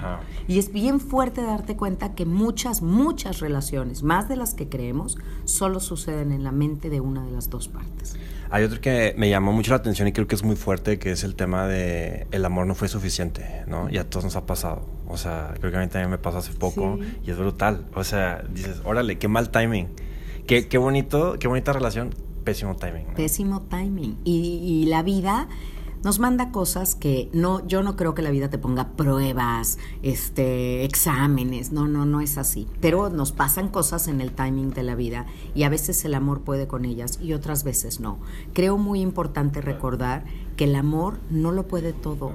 Y 0.47 0.59
es 0.59 0.73
bien 0.73 1.01
fuerte 1.01 1.43
darte 1.43 1.77
cuenta 1.77 2.15
que 2.15 2.25
muchas, 2.25 2.83
muchas 2.83 3.41
relaciones, 3.41 4.03
más 4.03 4.29
de 4.29 4.37
las 4.37 4.55
que 4.55 4.69
creemos, 4.69 5.19
solo 5.45 5.81
suceden 5.81 6.33
en 6.33 6.45
la 6.45 6.53
mente 6.53 6.89
de 6.89 7.01
una 7.01 7.25
de 7.25 7.33
las 7.33 7.51
dos 7.51 7.69
partes. 7.69 8.17
Hay 8.51 8.65
otro 8.65 8.81
que 8.81 9.15
me 9.17 9.29
llamó 9.29 9.53
mucho 9.53 9.71
la 9.71 9.77
atención 9.77 10.09
y 10.09 10.13
creo 10.13 10.27
que 10.27 10.35
es 10.35 10.43
muy 10.43 10.57
fuerte, 10.57 10.99
que 10.99 11.13
es 11.13 11.25
el 11.25 11.35
tema 11.35 11.67
de 11.67 12.27
el 12.31 12.45
amor 12.45 12.67
no 12.67 12.75
fue 12.75 12.89
suficiente, 12.89 13.65
¿no? 13.67 13.89
Y 13.91 13.99
a 13.99 14.09
todos 14.09 14.25
nos 14.25 14.37
ha 14.37 14.47
pasado. 14.47 14.87
O 15.09 15.17
sea, 15.17 15.55
creo 15.59 15.71
que 15.71 15.79
a 15.79 15.81
mí 15.81 15.89
también 15.89 16.11
me 16.11 16.19
pasó 16.19 16.39
hace 16.39 16.53
poco 16.53 16.99
y 17.25 17.31
es 17.31 17.37
brutal. 17.37 17.87
O 17.95 18.05
sea, 18.05 18.45
dices, 18.51 18.81
órale, 18.85 19.19
qué 19.19 19.29
mal 19.29 19.51
timing. 19.51 19.89
Qué, 20.47 20.69
qué 20.69 20.79
bonito, 20.79 21.37
qué 21.41 21.49
bonita 21.49 21.73
relación, 21.73 22.15
pésimo 22.45 22.77
timing. 22.77 23.07
Pésimo 23.17 23.63
timing. 23.63 24.17
Y, 24.25 24.61
y 24.62 24.87
la 24.87 25.03
vida 25.03 25.49
nos 26.07 26.21
manda 26.21 26.53
cosas 26.53 26.95
que 26.95 27.29
no, 27.33 27.67
yo 27.67 27.83
no 27.83 27.97
creo 27.97 28.15
que 28.15 28.23
la 28.23 28.31
vida 28.31 28.49
te 28.49 28.59
ponga 28.59 28.91
pruebas, 28.91 29.77
este, 30.03 30.85
exámenes, 30.85 31.73
no, 31.73 31.89
no, 31.89 32.07
no 32.07 32.21
es 32.21 32.39
así. 32.39 32.69
Pero 32.81 33.11
nos 33.11 33.33
pasan 33.33 33.71
cosas 33.71 34.07
en 34.07 34.21
el 34.21 34.31
timing 34.31 34.71
de 34.71 34.85
la 34.85 34.95
vida 34.95 35.27
y 35.53 35.65
a 35.65 35.69
veces 35.69 36.05
el 36.05 36.15
amor 36.15 36.43
puede 36.43 36.69
con 36.69 36.85
ellas 36.85 37.19
y 37.21 37.33
otras 37.33 37.65
veces 37.65 37.99
no. 37.99 38.21
Creo 38.53 38.79
muy 38.79 39.01
importante 39.01 39.61
recordar 39.61 40.25
que 40.57 40.67
el 40.67 40.77
amor 40.77 41.19
no 41.29 41.51
lo 41.51 41.67
puede 41.67 41.93
todo 41.93 42.35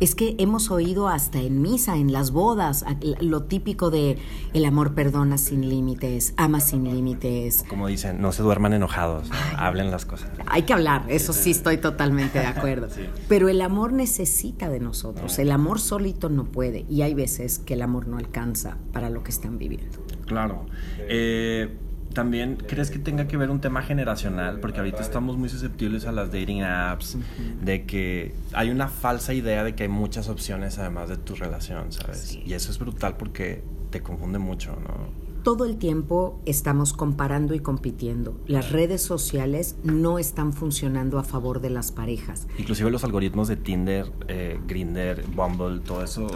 es 0.00 0.14
que 0.14 0.34
hemos 0.38 0.70
oído 0.70 1.08
hasta 1.08 1.40
en 1.40 1.62
misa, 1.62 1.96
en 1.96 2.12
las 2.12 2.30
bodas, 2.30 2.84
lo 3.20 3.42
típico 3.44 3.90
de 3.90 4.18
el 4.54 4.64
amor 4.64 4.94
perdona 4.94 5.38
sin 5.38 5.68
límites, 5.68 6.34
ama 6.36 6.60
sin 6.60 6.84
límites. 6.84 7.64
Como 7.68 7.86
dicen, 7.86 8.20
no 8.20 8.32
se 8.32 8.42
duerman 8.42 8.72
enojados, 8.72 9.30
hablen 9.56 9.90
las 9.90 10.04
cosas. 10.04 10.30
Hay 10.46 10.62
que 10.62 10.72
hablar, 10.72 11.04
eso 11.08 11.32
sí 11.32 11.50
estoy 11.50 11.78
totalmente 11.78 12.38
de 12.38 12.46
acuerdo. 12.46 12.88
Pero 13.28 13.48
el 13.48 13.60
amor 13.60 13.92
necesita 13.92 14.68
de 14.68 14.80
nosotros, 14.80 15.38
el 15.38 15.50
amor 15.50 15.80
solito 15.80 16.28
no 16.28 16.44
puede 16.44 16.84
y 16.88 17.02
hay 17.02 17.14
veces 17.14 17.58
que 17.58 17.74
el 17.74 17.82
amor 17.82 18.06
no 18.06 18.18
alcanza 18.18 18.76
para 18.92 19.10
lo 19.10 19.22
que 19.22 19.30
están 19.30 19.58
viviendo. 19.58 19.98
Claro. 20.26 20.66
Eh, 21.00 21.76
también 22.12 22.56
crees 22.56 22.90
que 22.90 22.98
tenga 22.98 23.26
que 23.28 23.36
ver 23.36 23.50
un 23.50 23.60
tema 23.60 23.82
generacional, 23.82 24.60
porque 24.60 24.78
ahorita 24.78 25.00
estamos 25.00 25.36
muy 25.36 25.48
susceptibles 25.48 26.06
a 26.06 26.12
las 26.12 26.32
dating 26.32 26.62
apps, 26.62 27.16
de 27.62 27.84
que 27.84 28.34
hay 28.52 28.70
una 28.70 28.88
falsa 28.88 29.32
idea 29.32 29.64
de 29.64 29.74
que 29.74 29.84
hay 29.84 29.88
muchas 29.88 30.28
opciones 30.28 30.78
además 30.78 31.08
de 31.08 31.16
tu 31.16 31.34
relación, 31.34 31.92
¿sabes? 31.92 32.38
Y 32.44 32.52
eso 32.52 32.70
es 32.70 32.78
brutal 32.78 33.16
porque 33.16 33.62
te 33.90 34.02
confunde 34.02 34.38
mucho, 34.38 34.76
¿no? 34.76 35.29
Todo 35.42 35.64
el 35.64 35.76
tiempo 35.76 36.40
estamos 36.46 36.92
comparando 36.92 37.54
y 37.54 37.60
compitiendo. 37.60 38.38
Las 38.46 38.72
redes 38.72 39.02
sociales 39.02 39.76
no 39.82 40.18
están 40.18 40.52
funcionando 40.52 41.18
a 41.18 41.24
favor 41.24 41.60
de 41.60 41.70
las 41.70 41.92
parejas. 41.92 42.46
Inclusive 42.58 42.90
los 42.90 43.04
algoritmos 43.04 43.48
de 43.48 43.56
Tinder, 43.56 44.10
eh, 44.28 44.60
Grinder, 44.66 45.24
Bumble, 45.34 45.80
todo 45.80 46.04
eso. 46.04 46.26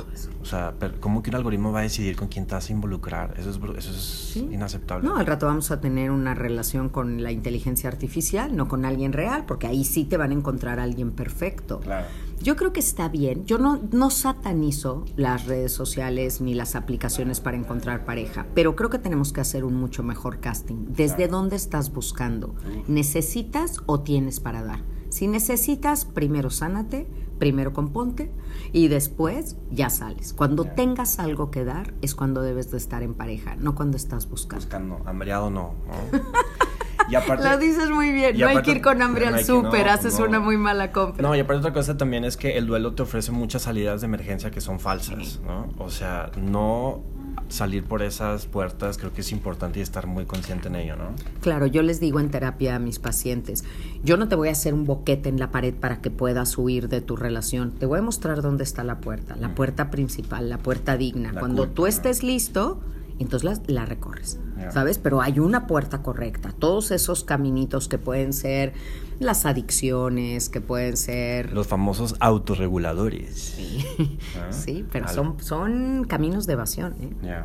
O 0.43 0.45
sea, 0.45 0.75
¿cómo 1.01 1.23
que 1.23 1.31
un 1.31 1.37
algoritmo 1.37 1.73
va 1.73 1.81
a 1.81 1.83
decidir 1.83 2.17
con 2.17 2.29
quién 2.29 2.47
te 2.47 2.55
vas 2.55 2.69
a 2.69 2.73
involucrar? 2.73 3.35
Eso 3.39 3.51
es, 3.51 3.59
eso 3.79 3.91
es 3.91 4.37
inaceptable. 4.37 5.07
No, 5.07 5.17
al 5.17 5.27
rato 5.27 5.47
vamos 5.47 5.71
a 5.71 5.81
tener 5.81 6.11
una 6.11 6.35
relación 6.35 6.89
con 6.89 7.23
la 7.23 7.33
inteligencia 7.33 7.89
artificial, 7.89 8.57
no 8.57 8.69
con 8.69 8.85
alguien 8.85 9.13
real, 9.13 9.45
porque 9.47 9.67
ahí 9.67 9.85
sí 9.85 10.05
te 10.05 10.17
van 10.17 10.31
a 10.31 10.35
encontrar 10.35 10.81
a 10.81 10.83
alguien 10.83 11.13
perfecto. 11.13 11.81
Claro. 11.81 12.07
Yo 12.43 12.57
creo 12.57 12.73
que 12.73 12.81
está 12.81 13.09
bien. 13.09 13.45
Yo 13.47 13.59
no, 13.59 13.81
no 13.91 14.11
satanizo 14.11 15.05
las 15.17 15.47
redes 15.47 15.73
sociales 15.73 16.41
ni 16.41 16.55
las 16.55 16.75
aplicaciones 16.75 17.41
para 17.41 17.57
encontrar 17.57 18.05
pareja, 18.05 18.47
pero 18.55 18.77
creo 18.77 18.91
que 18.91 18.99
tenemos 18.99 19.33
que 19.33 19.41
hacer 19.41 19.65
un 19.65 19.75
mucho 19.75 20.03
mejor 20.03 20.41
casting. 20.41 20.87
¿Desde 20.89 21.29
dónde 21.29 21.57
estás 21.57 21.93
buscando? 21.93 22.55
¿Necesitas 22.87 23.81
o 23.87 24.01
tienes 24.01 24.41
para 24.41 24.63
dar? 24.63 24.81
Si 25.09 25.29
necesitas, 25.29 26.05
primero 26.05 26.51
sánate, 26.51 27.07
primero 27.39 27.73
componte 27.73 28.33
y 28.73 28.89
después 28.89 29.57
ya 29.71 29.91
sales. 29.91 30.33
Cuando 30.33 30.65
tengas 30.65 31.19
algo 31.19 31.51
que 31.51 31.65
dar 31.65 31.95
es 32.03 32.15
cuando 32.15 32.43
debes 32.43 32.71
de 32.71 32.79
estar 32.79 33.03
en 33.03 33.15
pareja, 33.15 33.57
no 33.57 33.75
cuando 33.75 33.97
estás 33.97 34.29
buscando. 34.29 34.65
Buscando, 34.65 35.01
hambriado 35.05 35.51
no. 35.51 35.75
¿no? 35.87 36.21
Y 37.09 37.15
aparte, 37.15 37.49
Lo 37.49 37.59
dices 37.59 37.91
muy 37.91 38.13
bien, 38.13 38.39
no 38.39 38.49
hay 38.49 38.63
que 38.63 38.73
ir 38.73 38.83
con 38.83 39.03
hambre 39.03 39.27
al 39.27 39.45
súper, 39.45 39.89
haces 39.89 40.19
una 40.19 40.41
muy 40.41 40.57
mala 40.57 40.93
compra. 40.93 41.23
No, 41.27 41.35
y 41.35 41.41
aparte 41.41 41.61
otra 41.61 41.73
cosa 41.73 41.97
también 41.97 42.25
es 42.25 42.37
que 42.37 42.57
el 42.57 42.67
duelo 42.67 42.95
te 42.95 43.03
ofrece 43.03 43.33
muchas 43.33 43.63
salidas 43.63 44.01
de 44.01 44.07
emergencia 44.07 44.51
que 44.51 44.61
son 44.61 44.81
falsas, 44.81 45.41
¿no? 45.45 45.69
O 45.79 45.91
sea, 45.91 46.31
no 46.41 47.03
salir 47.49 47.85
por 47.85 48.03
esas 48.03 48.47
puertas 48.47 48.99
creo 48.99 49.13
que 49.13 49.21
es 49.21 49.33
importante 49.33 49.79
y 49.79 49.83
estar 49.83 50.07
muy 50.07 50.25
consciente 50.25 50.69
en 50.69 50.77
ello, 50.77 50.97
¿no? 50.97 51.11
Claro, 51.41 51.67
yo 51.67 51.83
les 51.83 52.01
digo 52.01 52.21
en 52.21 52.31
terapia 52.31 52.77
a 52.77 52.79
mis 52.79 52.99
pacientes, 52.99 53.65
yo 54.03 54.17
no 54.17 54.29
te 54.29 54.35
voy 54.35 54.49
a 54.49 54.53
hacer 54.53 54.75
un 54.75 54.85
boquete 54.85 55.29
en 55.29 55.39
la 55.39 55.51
pared 55.51 55.75
para 55.75 56.01
que 56.01 56.11
puedas 56.11 56.57
huir 56.57 56.89
de 56.89 57.01
tu 57.01 57.17
relación, 57.17 57.73
te 57.73 57.87
voy 57.87 57.99
a 57.99 58.03
mostrar 58.03 58.43
dónde 58.43 58.65
está 58.65 58.85
la 58.85 58.99
puerta, 58.99 59.37
la 59.37 59.55
puerta 59.55 59.91
principal, 59.91 60.49
la 60.49 60.59
puerta 60.59 60.97
digna. 60.97 61.33
Cuando 61.39 61.69
tú 61.69 61.87
estés 61.87 62.23
listo, 62.23 62.81
entonces 63.19 63.61
la, 63.69 63.85
recorres, 63.85 64.41
¿sabes? 64.71 64.99
Pero 64.99 65.21
hay 65.21 65.39
una 65.39 65.67
puerta 65.67 66.03
correcta. 66.03 66.53
Todos 66.53 66.91
esos 66.91 67.25
caminitos 67.25 67.89
que 67.89 67.99
pueden 67.99 68.33
ser 68.33 68.73
las 69.21 69.47
adicciones, 69.47 70.49
que 70.49 70.61
pueden 70.61 70.97
ser... 70.97 71.53
Los 71.53 71.67
famosos 71.67 72.17
autorreguladores. 72.19 73.55
Sí, 73.57 73.85
ah, 74.37 74.53
sí 74.53 74.85
pero 74.91 75.09
son, 75.09 75.39
son 75.41 76.05
caminos 76.09 76.47
de 76.47 76.55
evasión. 76.55 76.95
¿eh? 77.01 77.43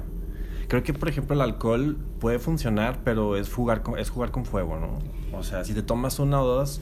Creo 0.67 0.83
que, 0.83 0.93
por 0.93 1.09
ejemplo, 1.09 1.35
el 1.35 1.41
alcohol 1.41 1.97
puede 2.19 2.39
funcionar, 2.39 3.01
pero 3.03 3.37
es 3.37 3.51
jugar 3.53 3.83
con, 3.83 3.97
es 3.99 4.09
jugar 4.09 4.31
con 4.31 4.45
fuego, 4.45 4.79
¿no? 4.79 4.99
O 5.37 5.43
sea, 5.43 5.63
si 5.63 5.73
te 5.73 5.83
tomas 5.83 6.19
una 6.19 6.41
o 6.41 6.47
dos, 6.47 6.81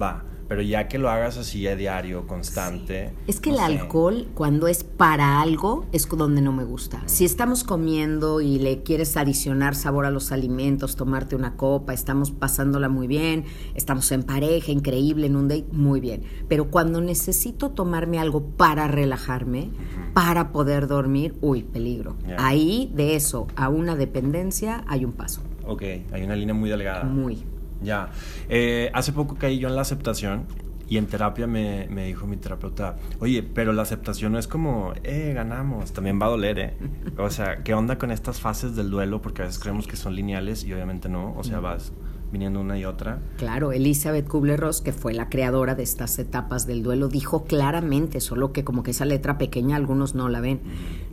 va 0.00 0.24
pero 0.48 0.62
ya 0.62 0.88
que 0.88 0.98
lo 0.98 1.10
hagas 1.10 1.36
así 1.36 1.66
a 1.66 1.76
diario, 1.76 2.26
constante. 2.26 3.12
Es 3.26 3.40
que 3.40 3.50
el 3.50 3.58
alcohol, 3.58 4.28
cuando 4.34 4.68
es 4.68 4.84
para 4.84 5.40
algo, 5.40 5.86
es 5.92 6.08
donde 6.08 6.42
no 6.42 6.52
me 6.52 6.64
gusta. 6.64 7.02
Si 7.06 7.24
estamos 7.24 7.64
comiendo 7.64 8.40
y 8.40 8.58
le 8.58 8.82
quieres 8.82 9.16
adicionar 9.16 9.74
sabor 9.74 10.06
a 10.06 10.10
los 10.10 10.32
alimentos, 10.32 10.96
tomarte 10.96 11.36
una 11.36 11.56
copa, 11.56 11.92
estamos 11.92 12.30
pasándola 12.30 12.88
muy 12.88 13.06
bien, 13.06 13.44
estamos 13.74 14.10
en 14.12 14.22
pareja, 14.22 14.70
increíble, 14.70 15.26
en 15.26 15.36
un 15.36 15.48
date, 15.48 15.66
muy 15.72 16.00
bien. 16.00 16.22
Pero 16.48 16.70
cuando 16.70 17.00
necesito 17.00 17.70
tomarme 17.70 18.18
algo 18.18 18.44
para 18.56 18.88
relajarme, 18.88 19.70
para 20.12 20.52
poder 20.52 20.86
dormir, 20.86 21.34
uy, 21.40 21.62
peligro. 21.62 22.16
Ahí, 22.38 22.90
de 22.94 23.16
eso 23.16 23.46
a 23.56 23.68
una 23.68 23.96
dependencia, 23.96 24.84
hay 24.86 25.04
un 25.04 25.12
paso. 25.12 25.42
Ok, 25.66 25.82
hay 26.12 26.22
una 26.22 26.36
línea 26.36 26.54
muy 26.54 26.70
delgada. 26.70 27.04
Muy. 27.04 27.42
Ya. 27.84 28.10
Eh, 28.48 28.90
hace 28.92 29.12
poco 29.12 29.36
caí 29.36 29.58
yo 29.58 29.68
en 29.68 29.76
la 29.76 29.82
aceptación 29.82 30.46
y 30.88 30.98
en 30.98 31.06
terapia 31.06 31.46
me, 31.46 31.86
me, 31.88 32.06
dijo 32.06 32.26
mi 32.26 32.36
terapeuta, 32.36 32.96
oye, 33.20 33.42
pero 33.42 33.72
la 33.72 33.82
aceptación 33.82 34.32
no 34.32 34.38
es 34.38 34.46
como, 34.46 34.92
eh, 35.02 35.32
ganamos, 35.34 35.92
también 35.92 36.20
va 36.20 36.26
a 36.26 36.30
doler, 36.30 36.58
¿eh? 36.58 36.76
O 37.16 37.30
sea, 37.30 37.62
¿qué 37.62 37.74
onda 37.74 37.96
con 37.98 38.10
estas 38.10 38.40
fases 38.40 38.76
del 38.76 38.90
duelo? 38.90 39.22
Porque 39.22 39.42
a 39.42 39.44
veces 39.46 39.60
creemos 39.60 39.86
que 39.86 39.96
son 39.96 40.14
lineales 40.14 40.64
y 40.64 40.72
obviamente 40.72 41.08
no, 41.08 41.34
o 41.36 41.44
sea, 41.44 41.60
vas 41.60 41.92
viniendo 42.34 42.60
una 42.60 42.76
y 42.78 42.84
otra. 42.84 43.20
Claro, 43.38 43.72
Elizabeth 43.72 44.28
Kubler-Ross, 44.28 44.80
que 44.80 44.92
fue 44.92 45.14
la 45.14 45.28
creadora 45.28 45.74
de 45.74 45.84
estas 45.84 46.18
etapas 46.18 46.66
del 46.66 46.82
duelo, 46.82 47.08
dijo 47.08 47.44
claramente, 47.44 48.20
solo 48.20 48.52
que 48.52 48.64
como 48.64 48.82
que 48.82 48.90
esa 48.90 49.04
letra 49.04 49.38
pequeña 49.38 49.76
algunos 49.76 50.14
no 50.14 50.28
la 50.28 50.40
ven, 50.40 50.60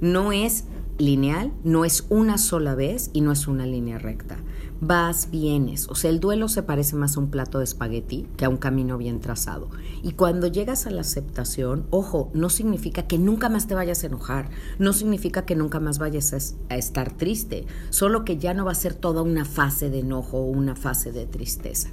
no 0.01 0.31
es 0.31 0.65
lineal, 1.01 1.51
no 1.63 1.85
es 1.85 2.05
una 2.09 2.37
sola 2.37 2.75
vez 2.75 3.09
y 3.13 3.21
no 3.21 3.31
es 3.31 3.47
una 3.47 3.65
línea 3.65 3.97
recta 3.97 4.37
vas, 4.81 5.29
vienes. 5.29 5.87
O 5.89 5.95
sea, 5.95 6.09
el 6.09 6.19
duelo 6.19 6.49
se 6.49 6.63
parece 6.63 6.95
más 6.95 7.15
a 7.15 7.19
un 7.19 7.29
plato 7.29 7.59
de 7.59 7.63
espagueti 7.63 8.27
que 8.35 8.45
a 8.45 8.49
un 8.49 8.57
camino 8.57 8.97
bien 8.97 9.21
trazado. 9.21 9.69
Y 10.01 10.13
cuando 10.13 10.47
llegas 10.47 10.87
a 10.87 10.89
la 10.89 11.01
aceptación, 11.01 11.85
ojo, 11.91 12.31
no 12.33 12.49
significa 12.49 13.03
que 13.03 13.19
nunca 13.19 13.47
más 13.47 13.67
te 13.67 13.75
vayas 13.75 14.03
a 14.03 14.07
enojar, 14.07 14.49
no 14.79 14.91
significa 14.91 15.45
que 15.45 15.55
nunca 15.55 15.79
más 15.79 15.99
vayas 15.99 16.33
a, 16.69 16.75
estar 16.75 17.11
triste, 17.15 17.67
solo 17.91 18.25
que 18.25 18.37
ya 18.37 18.55
no 18.55 18.65
va 18.65 18.71
a 18.71 18.75
ser 18.75 18.95
toda 18.95 19.21
una 19.21 19.45
fase 19.45 19.91
de 19.91 19.99
enojo 19.99 20.39
o 20.39 20.45
una 20.45 20.75
fase 20.75 21.11
de 21.11 21.27
tristeza. 21.27 21.89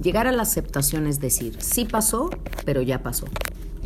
Llegar 0.00 0.28
a 0.28 0.32
la 0.32 0.42
aceptación 0.42 1.08
es 1.08 1.18
decir, 1.18 1.56
sí 1.60 1.84
pasó, 1.84 2.30
pero 2.64 2.82
ya 2.82 3.02
pasó 3.02 3.26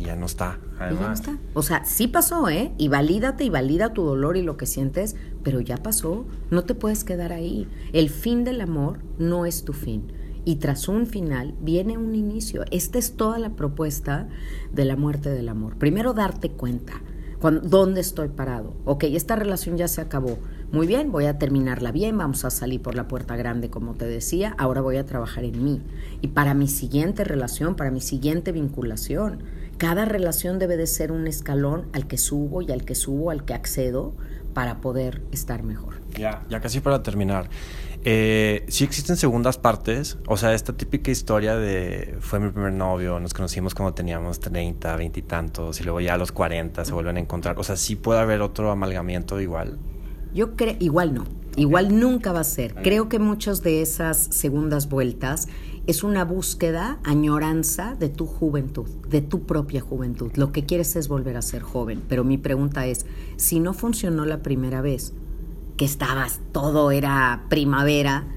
ya 0.03 0.15
no 0.15 0.25
está. 0.25 0.59
Y 0.75 0.95
ya 0.95 1.07
no 1.07 1.13
está. 1.13 1.37
O 1.53 1.61
sea, 1.61 1.85
sí 1.85 2.07
pasó, 2.07 2.49
¿eh? 2.49 2.73
Y 2.77 2.87
valídate 2.87 3.43
y 3.43 3.49
valida 3.49 3.93
tu 3.93 4.03
dolor 4.03 4.37
y 4.37 4.41
lo 4.41 4.57
que 4.57 4.65
sientes, 4.65 5.15
pero 5.43 5.61
ya 5.61 5.77
pasó. 5.77 6.25
No 6.51 6.63
te 6.63 6.75
puedes 6.75 7.03
quedar 7.03 7.31
ahí. 7.33 7.67
El 7.93 8.09
fin 8.09 8.43
del 8.43 8.61
amor 8.61 8.99
no 9.17 9.45
es 9.45 9.63
tu 9.63 9.73
fin. 9.73 10.11
Y 10.45 10.57
tras 10.57 10.87
un 10.87 11.07
final 11.07 11.55
viene 11.61 11.97
un 11.97 12.15
inicio. 12.15 12.65
Esta 12.71 12.99
es 12.99 13.15
toda 13.15 13.39
la 13.39 13.55
propuesta 13.55 14.27
de 14.71 14.85
la 14.85 14.95
muerte 14.95 15.29
del 15.29 15.49
amor. 15.49 15.77
Primero 15.77 16.13
darte 16.13 16.51
cuenta. 16.51 17.01
¿Dónde 17.41 17.99
estoy 17.99 18.29
parado? 18.29 18.73
Ok, 18.85 19.03
esta 19.03 19.35
relación 19.35 19.75
ya 19.75 19.89
se 19.89 19.99
acabó. 19.99 20.37
Muy 20.71 20.87
bien, 20.87 21.11
voy 21.11 21.25
a 21.25 21.37
terminarla 21.37 21.91
bien, 21.91 22.17
vamos 22.17 22.45
a 22.45 22.49
salir 22.49 22.81
por 22.81 22.95
la 22.95 23.07
puerta 23.07 23.35
grande, 23.35 23.69
como 23.69 23.95
te 23.95 24.05
decía. 24.05 24.55
Ahora 24.57 24.79
voy 24.79 24.95
a 24.95 25.05
trabajar 25.05 25.43
en 25.43 25.61
mí. 25.61 25.81
Y 26.21 26.29
para 26.29 26.53
mi 26.53 26.69
siguiente 26.69 27.25
relación, 27.25 27.75
para 27.75 27.91
mi 27.91 27.99
siguiente 27.99 28.53
vinculación, 28.53 29.43
cada 29.83 30.05
relación 30.05 30.59
debe 30.59 30.77
de 30.77 30.87
ser 30.87 31.11
un 31.11 31.27
escalón 31.27 31.89
al 31.91 32.07
que 32.07 32.17
subo 32.17 32.61
y 32.61 32.71
al 32.71 32.85
que 32.85 32.95
subo, 32.95 33.31
al 33.31 33.43
que 33.43 33.53
accedo 33.53 34.15
para 34.53 34.79
poder 34.79 35.21
estar 35.33 35.61
mejor. 35.63 35.95
Ya, 36.17 36.45
ya 36.49 36.61
casi 36.61 36.79
para 36.79 37.03
terminar. 37.03 37.49
Eh, 38.05 38.63
sí 38.69 38.85
existen 38.85 39.17
segundas 39.17 39.57
partes, 39.57 40.19
o 40.25 40.37
sea, 40.37 40.53
esta 40.53 40.71
típica 40.71 41.11
historia 41.11 41.57
de 41.57 42.15
fue 42.21 42.39
mi 42.39 42.49
primer 42.49 42.71
novio, 42.71 43.19
nos 43.19 43.33
conocimos 43.33 43.75
cuando 43.75 43.93
teníamos 43.93 44.39
30, 44.39 44.95
20 44.95 45.19
y 45.19 45.23
tantos, 45.23 45.81
y 45.81 45.83
luego 45.83 45.99
ya 45.99 46.13
a 46.13 46.17
los 46.17 46.31
40 46.31 46.85
se 46.85 46.93
vuelven 46.93 47.17
a 47.17 47.19
encontrar. 47.19 47.59
O 47.59 47.63
sea, 47.65 47.75
sí 47.75 47.97
puede 47.97 48.21
haber 48.21 48.41
otro 48.41 48.71
amalgamiento 48.71 49.41
igual. 49.41 49.79
Yo 50.33 50.55
creo, 50.55 50.77
igual 50.79 51.13
no, 51.13 51.25
igual 51.57 51.99
nunca 51.99 52.31
va 52.31 52.39
a 52.39 52.45
ser. 52.45 52.73
Creo 52.75 53.09
que 53.09 53.19
muchas 53.19 53.61
de 53.63 53.81
esas 53.81 54.17
segundas 54.17 54.87
vueltas 54.87 55.49
es 55.85 56.03
una 56.03 56.23
búsqueda, 56.23 56.99
añoranza 57.03 57.95
de 57.95 58.09
tu 58.09 58.25
juventud, 58.25 58.87
de 59.09 59.21
tu 59.21 59.45
propia 59.45 59.81
juventud. 59.81 60.31
Lo 60.35 60.51
que 60.51 60.65
quieres 60.65 60.95
es 60.95 61.09
volver 61.09 61.35
a 61.35 61.41
ser 61.41 61.61
joven, 61.61 62.01
pero 62.07 62.23
mi 62.23 62.37
pregunta 62.37 62.85
es, 62.85 63.05
si 63.35 63.59
no 63.59 63.73
funcionó 63.73 64.25
la 64.25 64.41
primera 64.41 64.81
vez, 64.81 65.13
que 65.75 65.85
estabas, 65.85 66.39
todo 66.51 66.91
era 66.91 67.45
primavera, 67.49 68.27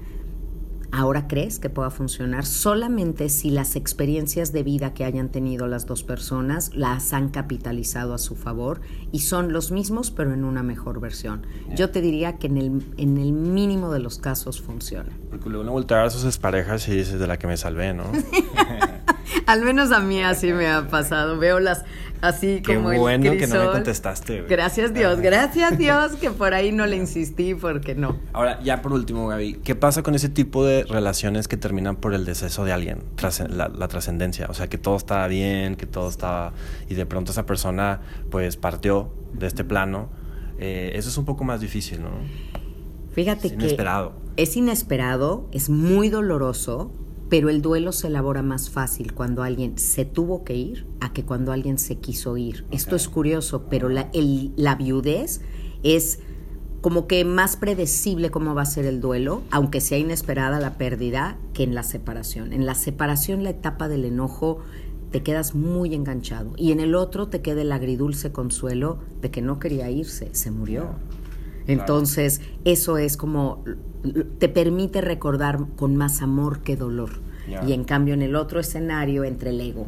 ¿Ahora 0.97 1.27
crees 1.27 1.59
que 1.59 1.69
pueda 1.69 1.91
funcionar? 1.91 2.43
Solamente 2.43 3.29
si 3.29 3.51
las 3.51 3.75
experiencias 3.75 4.51
de 4.51 4.63
vida 4.63 4.95
que 4.95 5.05
hayan 5.05 5.29
tenido 5.29 5.67
las 5.67 5.85
dos 5.85 6.01
personas 6.01 6.71
las 6.73 7.13
han 7.13 7.29
capitalizado 7.29 8.15
a 8.15 8.17
su 8.17 8.35
favor 8.35 8.81
y 9.11 9.19
son 9.19 9.53
los 9.53 9.69
mismos 9.71 10.09
pero 10.09 10.33
en 10.33 10.43
una 10.43 10.63
mejor 10.63 10.99
versión. 10.99 11.45
Yo 11.75 11.91
te 11.91 12.01
diría 12.01 12.39
que 12.39 12.47
en 12.47 12.57
el, 12.57 12.93
en 12.97 13.19
el 13.19 13.31
mínimo 13.31 13.93
de 13.93 13.99
los 13.99 14.17
casos 14.17 14.59
funciona. 14.59 15.15
Porque 15.29 15.49
luego 15.49 15.61
uno 15.61 15.73
voltea 15.73 16.03
a 16.03 16.09
sus 16.09 16.39
parejas 16.39 16.87
y 16.87 16.95
dices 16.95 17.19
de 17.19 17.27
la 17.27 17.37
que 17.37 17.45
me 17.45 17.57
salvé, 17.57 17.93
¿no? 17.93 18.05
Al 19.45 19.61
menos 19.61 19.91
a 19.91 19.99
mí 19.99 20.23
así 20.23 20.51
me 20.51 20.67
ha 20.67 20.87
pasado. 20.87 21.37
Veo 21.37 21.59
las 21.59 21.85
así 22.21 22.61
Qué 22.61 22.75
como 22.75 22.93
bueno 22.93 23.31
que 23.31 23.47
no 23.47 23.65
me 23.65 23.71
contestaste. 23.71 24.43
Gracias 24.43 24.93
Dios, 24.93 25.19
gracias 25.19 25.77
Dios 25.77 26.15
que 26.21 26.31
por 26.31 26.53
ahí 26.53 26.71
no 26.71 26.85
le 26.85 26.95
insistí 26.95 27.53
porque 27.55 27.95
no. 27.95 28.17
Ahora, 28.33 28.59
ya 28.61 28.81
por 28.81 28.93
último, 28.93 29.27
Gaby, 29.27 29.59
¿qué 29.63 29.75
pasa 29.75 30.03
con 30.03 30.15
ese 30.15 30.29
tipo 30.29 30.65
de 30.65 30.83
relaciones 30.83 31.47
que 31.47 31.57
terminan 31.57 31.95
por 31.95 32.13
el 32.13 32.25
deceso 32.25 32.65
de 32.65 32.73
alguien? 32.73 33.03
La, 33.49 33.69
la 33.69 33.87
trascendencia, 33.87 34.47
o 34.49 34.53
sea, 34.53 34.67
que 34.67 34.77
todo 34.77 34.97
estaba 34.97 35.27
bien, 35.27 35.75
que 35.75 35.85
todo 35.85 36.09
estaba... 36.09 36.53
y 36.89 36.95
de 36.95 37.05
pronto 37.05 37.31
esa 37.31 37.45
persona 37.45 38.01
pues 38.29 38.57
partió 38.57 39.11
de 39.33 39.47
este 39.47 39.63
plano. 39.63 40.09
Eh, 40.59 40.91
eso 40.95 41.09
es 41.09 41.17
un 41.17 41.25
poco 41.25 41.43
más 41.43 41.61
difícil, 41.61 42.01
¿no? 42.01 42.09
Fíjate 43.13 43.47
es 43.47 43.53
inesperado. 43.53 44.13
que 44.35 44.43
es 44.43 44.55
inesperado, 44.55 45.47
es 45.51 45.69
muy 45.69 46.09
doloroso, 46.09 46.91
pero 47.29 47.49
el 47.49 47.61
duelo 47.61 47.91
se 47.91 48.07
elabora 48.07 48.41
más 48.41 48.69
fácil 48.69 49.13
cuando 49.13 49.43
alguien 49.43 49.77
se 49.77 50.05
tuvo 50.05 50.43
que 50.43 50.55
ir 50.55 50.85
a 50.99 51.13
que 51.13 51.25
cuando 51.25 51.51
alguien 51.51 51.77
se 51.77 51.97
quiso 51.97 52.37
ir. 52.37 52.65
Esto 52.71 52.95
es 52.95 53.09
curioso, 53.09 53.65
pero 53.69 53.89
la, 53.89 54.09
la 54.55 54.75
viudez 54.75 55.41
es 55.83 56.19
como 56.81 57.07
que 57.07 57.25
más 57.25 57.57
predecible 57.57 58.29
cómo 58.29 58.55
va 58.55 58.61
a 58.61 58.65
ser 58.65 58.85
el 58.85 59.01
duelo, 59.01 59.41
aunque 59.51 59.81
sea 59.81 59.97
inesperada 59.97 60.59
la 60.59 60.77
pérdida, 60.77 61.37
que 61.53 61.63
en 61.63 61.75
la 61.75 61.83
separación. 61.83 62.53
En 62.53 62.65
la 62.65 62.75
separación, 62.75 63.43
la 63.43 63.49
etapa 63.49 63.87
del 63.89 64.05
enojo, 64.05 64.59
te 65.11 65.23
quedas 65.23 65.55
muy 65.55 65.93
enganchado. 65.95 66.53
Y 66.55 66.71
en 66.71 66.79
el 66.79 66.95
otro 66.95 67.27
te 67.27 67.41
queda 67.41 67.61
el 67.61 67.71
agridulce 67.71 68.31
consuelo 68.31 68.99
de 69.21 69.31
que 69.31 69.41
no 69.41 69.59
quería 69.59 69.89
irse, 69.89 70.29
se 70.33 70.51
murió. 70.51 70.91
Entonces, 71.67 72.41
eso 72.65 72.97
es 72.97 73.17
como, 73.17 73.63
te 74.39 74.49
permite 74.49 75.01
recordar 75.01 75.59
con 75.75 75.95
más 75.95 76.21
amor 76.21 76.61
que 76.61 76.75
dolor. 76.75 77.09
Y 77.65 77.73
en 77.73 77.85
cambio, 77.85 78.13
en 78.13 78.21
el 78.21 78.35
otro 78.35 78.59
escenario, 78.59 79.23
entre 79.23 79.51
el 79.51 79.61
ego, 79.61 79.87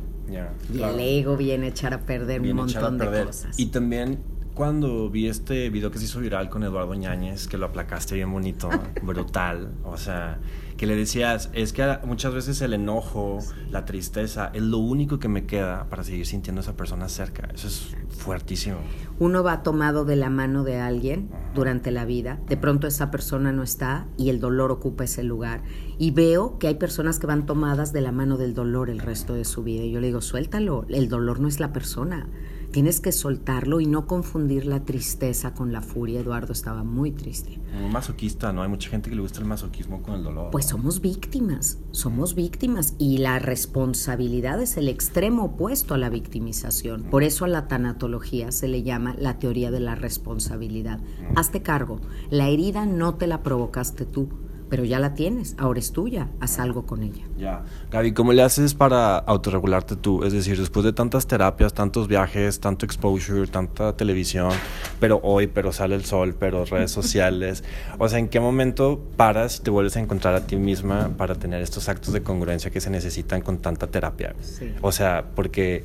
y 0.74 0.82
el 0.82 1.00
ego 1.00 1.36
viene 1.36 1.68
a 1.68 1.70
echar 1.70 1.94
a 1.94 2.02
perder 2.02 2.42
un 2.42 2.54
montón 2.54 2.98
de 2.98 3.26
cosas. 3.26 3.60
Y 3.60 3.68
también 3.68 4.20
cuando 4.54 5.10
vi 5.10 5.28
este 5.28 5.70
video 5.70 5.90
que 5.90 6.00
se 6.00 6.06
hizo 6.06 6.20
viral 6.20 6.50
con 6.50 6.64
Eduardo 6.64 6.94
Ñañez, 6.94 7.48
que 7.48 7.58
lo 7.58 7.68
aplacaste 7.68 8.16
bien 8.16 8.32
bonito, 8.32 8.70
brutal, 9.02 9.72
o 9.86 9.98
sea, 9.98 10.38
que 10.80 10.88
le 10.88 10.96
decías, 10.96 11.50
es 11.52 11.74
que 11.74 12.00
muchas 12.06 12.34
veces 12.34 12.62
el 12.62 12.74
enojo, 12.74 13.40
la 13.70 13.84
tristeza, 13.84 14.50
es 14.54 14.62
lo 14.62 14.78
único 14.78 15.20
que 15.20 15.28
me 15.28 15.46
queda 15.46 15.90
para 15.90 16.06
seguir 16.06 16.26
sintiendo 16.26 16.62
a 16.62 16.64
esa 16.64 16.78
persona 16.78 17.10
cerca. 17.10 17.50
Eso 17.54 17.68
es 17.68 17.98
fuertísimo. 18.08 18.78
Uno 19.20 19.44
va 19.44 19.62
tomado 19.62 20.06
de 20.06 20.16
la 20.16 20.30
mano 20.30 20.64
de 20.64 20.78
alguien 20.80 21.30
durante 21.54 21.92
la 21.92 22.06
vida, 22.06 22.40
de 22.48 22.56
pronto 22.56 22.88
esa 22.88 23.12
persona 23.12 23.52
no 23.52 23.62
está 23.62 24.08
y 24.16 24.30
el 24.30 24.40
dolor 24.40 24.72
ocupa 24.72 25.04
ese 25.04 25.22
lugar. 25.22 25.64
Y 25.98 26.12
veo 26.12 26.58
que 26.60 26.68
hay 26.68 26.76
personas 26.76 27.20
que 27.20 27.28
van 27.28 27.46
tomadas 27.46 27.92
de 27.92 28.00
la 28.00 28.14
mano 28.14 28.38
del 28.38 28.54
dolor 28.54 28.90
el 28.90 29.00
resto 29.00 29.34
de 29.34 29.44
su 29.44 29.64
vida. 29.64 29.84
Y 29.84 29.92
yo 29.92 30.00
le 30.00 30.08
digo, 30.08 30.22
suéltalo, 30.22 30.86
el 30.88 31.10
dolor 31.10 31.42
no 31.42 31.50
es 31.50 31.60
la 31.60 31.74
persona 31.74 32.26
Tienes 32.72 33.00
que 33.00 33.12
soltarlo 33.12 33.80
y 33.80 33.88
no 33.88 34.06
confundir 34.06 34.66
la 34.68 34.86
tristeza 34.86 35.56
con 35.56 35.72
la 35.72 35.82
furia. 35.82 36.20
Eduardo 36.20 36.54
estaba 36.54 36.84
muy 36.84 37.12
triste. 37.12 37.60
Un 37.84 37.92
masoquista, 37.92 38.54
¿no? 38.54 38.62
Hay 38.62 38.70
mucha 38.70 38.90
gente 38.90 39.10
que 39.10 39.16
le 39.16 39.22
gusta 39.22 39.40
el 39.40 39.46
masoquismo 39.46 40.04
con 40.04 40.16
el 40.16 40.24
dolor. 40.24 40.52
Pues 40.52 40.68
somos 40.68 41.02
víctimas, 41.02 41.80
somos 41.92 42.36
víctimas 42.36 42.94
y 43.00 43.18
la 43.18 43.40
responsabilidad 43.40 44.62
es 44.62 44.78
el 44.78 44.88
extremo 44.88 45.46
opuesto 45.46 45.96
a 45.96 45.98
la 45.98 46.10
victimización. 46.10 47.04
Por 47.04 47.24
eso 47.24 47.46
a 47.46 47.48
la 47.48 47.68
tanatología 47.68 48.52
se 48.52 48.68
le 48.68 48.84
llama 48.84 49.16
la 49.18 49.40
teoría 49.40 49.72
de 49.72 49.80
la 49.80 49.96
responsabilidad. 49.96 51.00
Hazte 51.36 51.64
cargo, 51.64 52.00
la 52.30 52.50
herida 52.50 52.86
no 52.86 53.16
te 53.16 53.26
la 53.26 53.42
provocaste 53.42 54.06
tú 54.06 54.30
pero 54.70 54.86
ya 54.86 55.00
la 55.00 55.14
tienes, 55.14 55.56
ahora 55.58 55.80
es 55.80 55.92
tuya, 55.92 56.30
haz 56.40 56.60
algo 56.60 56.86
con 56.86 57.04
ella. 57.04 57.24
Ya. 57.38 57.64
Gaby, 57.92 58.14
¿cómo 58.14 58.34
le 58.34 58.44
haces 58.44 58.74
para 58.74 59.18
autorregularte 59.18 59.96
tú? 59.96 60.24
Es 60.24 60.34
decir, 60.34 60.58
después 60.58 60.86
de 60.86 60.94
tantas 60.94 61.28
terapias, 61.28 61.74
tantos 61.74 62.08
viajes, 62.08 62.60
tanto 62.60 62.86
exposure, 62.86 63.48
tanta 63.48 63.96
televisión, 63.98 64.52
pero 65.00 65.20
hoy, 65.24 65.48
pero 65.48 65.72
sale 65.72 65.96
el 65.96 66.06
sol, 66.06 66.36
pero 66.40 66.66
redes 66.66 66.92
sociales, 67.00 67.64
o 67.98 68.08
sea, 68.08 68.20
¿en 68.20 68.30
qué 68.30 68.40
momento 68.40 69.02
paras 69.18 69.58
y 69.58 69.64
te 69.64 69.72
vuelves 69.72 69.98
a 69.98 70.00
encontrar 70.00 70.36
a 70.36 70.46
ti 70.46 70.56
misma 70.56 71.10
para 71.18 71.36
tener 71.36 71.62
estos 71.62 71.90
actos 71.90 72.14
de 72.14 72.22
congruencia 72.22 72.72
que 72.72 72.82
se 72.82 72.90
necesitan 72.90 73.42
con 73.42 73.58
tanta 73.58 73.88
terapia? 73.88 74.36
Sí. 74.42 74.72
O 74.82 74.92
sea, 74.92 75.26
porque 75.36 75.84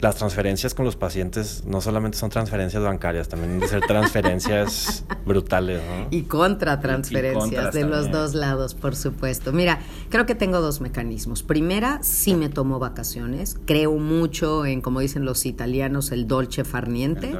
las 0.00 0.16
transferencias 0.16 0.74
con 0.74 0.84
los 0.84 0.96
pacientes 0.96 1.64
no 1.66 1.80
solamente 1.80 2.18
son 2.18 2.30
transferencias 2.30 2.82
bancarias, 2.82 3.28
también 3.28 3.54
deben 3.54 3.68
ser 3.68 3.80
transferencias 3.82 5.04
brutales. 5.26 5.80
¿no? 5.82 6.06
Y 6.10 6.22
contra 6.22 6.80
transferencias 6.80 7.74
de 7.74 7.84
los 7.84 8.10
dos 8.10 8.34
lados, 8.34 8.74
por 8.74 8.94
supuesto. 8.96 9.52
Mira, 9.52 9.80
creo 10.08 10.26
que 10.26 10.34
tengo 10.34 10.60
dos 10.60 10.80
mecanismos. 10.80 11.42
Primera, 11.42 11.98
sí 12.02 12.34
me 12.34 12.48
tomo 12.48 12.78
vacaciones. 12.78 13.56
Creo 13.64 13.96
mucho 13.98 14.66
en, 14.66 14.80
como 14.80 15.00
dicen 15.00 15.24
los 15.24 15.46
italianos, 15.46 16.12
el 16.12 16.26
dolce 16.28 16.64
farniente. 16.64 17.36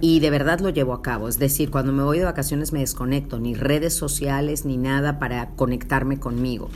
Y 0.00 0.20
de 0.20 0.30
verdad 0.30 0.60
lo 0.60 0.70
llevo 0.70 0.92
a 0.92 1.02
cabo. 1.02 1.28
Es 1.28 1.38
decir, 1.38 1.70
cuando 1.70 1.92
me 1.92 2.02
voy 2.02 2.18
de 2.18 2.24
vacaciones 2.24 2.72
me 2.72 2.80
desconecto, 2.80 3.38
ni 3.38 3.54
redes 3.54 3.94
sociales, 3.94 4.64
ni 4.64 4.76
nada 4.76 5.18
para 5.18 5.50
conectarme 5.50 6.18
conmigo. 6.18 6.70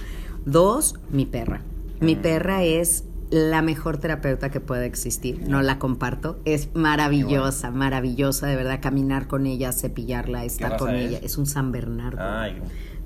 Dos, 0.44 0.94
mi 1.10 1.26
perra. 1.26 1.62
Mi 2.00 2.16
mm. 2.16 2.22
perra 2.22 2.64
es 2.64 3.04
la 3.30 3.62
mejor 3.62 3.98
terapeuta 3.98 4.50
que 4.50 4.60
pueda 4.60 4.84
existir. 4.84 5.48
No 5.48 5.62
la 5.62 5.78
comparto. 5.78 6.40
Es 6.44 6.68
maravillosa, 6.74 7.70
maravillosa, 7.70 8.46
de 8.46 8.56
verdad. 8.56 8.80
Caminar 8.82 9.28
con 9.28 9.46
ella, 9.46 9.72
cepillarla, 9.72 10.44
estar 10.44 10.76
con 10.76 10.94
ella. 10.94 11.18
Es 11.22 11.38
un 11.38 11.46
San 11.46 11.72
Bernardo. 11.72 12.18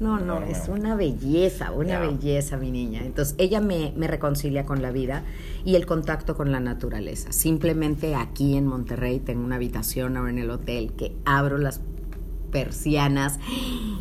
no, 0.00 0.18
no, 0.18 0.42
es 0.42 0.68
una 0.68 0.96
belleza, 0.96 1.72
una 1.72 2.00
belleza, 2.00 2.56
mi 2.56 2.70
niña. 2.70 3.02
Entonces, 3.04 3.34
ella 3.38 3.60
me, 3.60 3.92
me 3.96 4.06
reconcilia 4.06 4.64
con 4.64 4.82
la 4.82 4.90
vida 4.90 5.22
y 5.64 5.76
el 5.76 5.86
contacto 5.86 6.36
con 6.36 6.50
la 6.50 6.60
naturaleza. 6.60 7.30
Simplemente 7.32 8.14
aquí 8.14 8.56
en 8.56 8.66
Monterrey 8.66 9.20
tengo 9.20 9.44
una 9.44 9.56
habitación 9.56 10.16
ahora 10.16 10.30
en 10.30 10.38
el 10.38 10.50
hotel 10.50 10.94
que 10.96 11.14
abro 11.24 11.58
las 11.58 11.80
persianas 12.54 13.40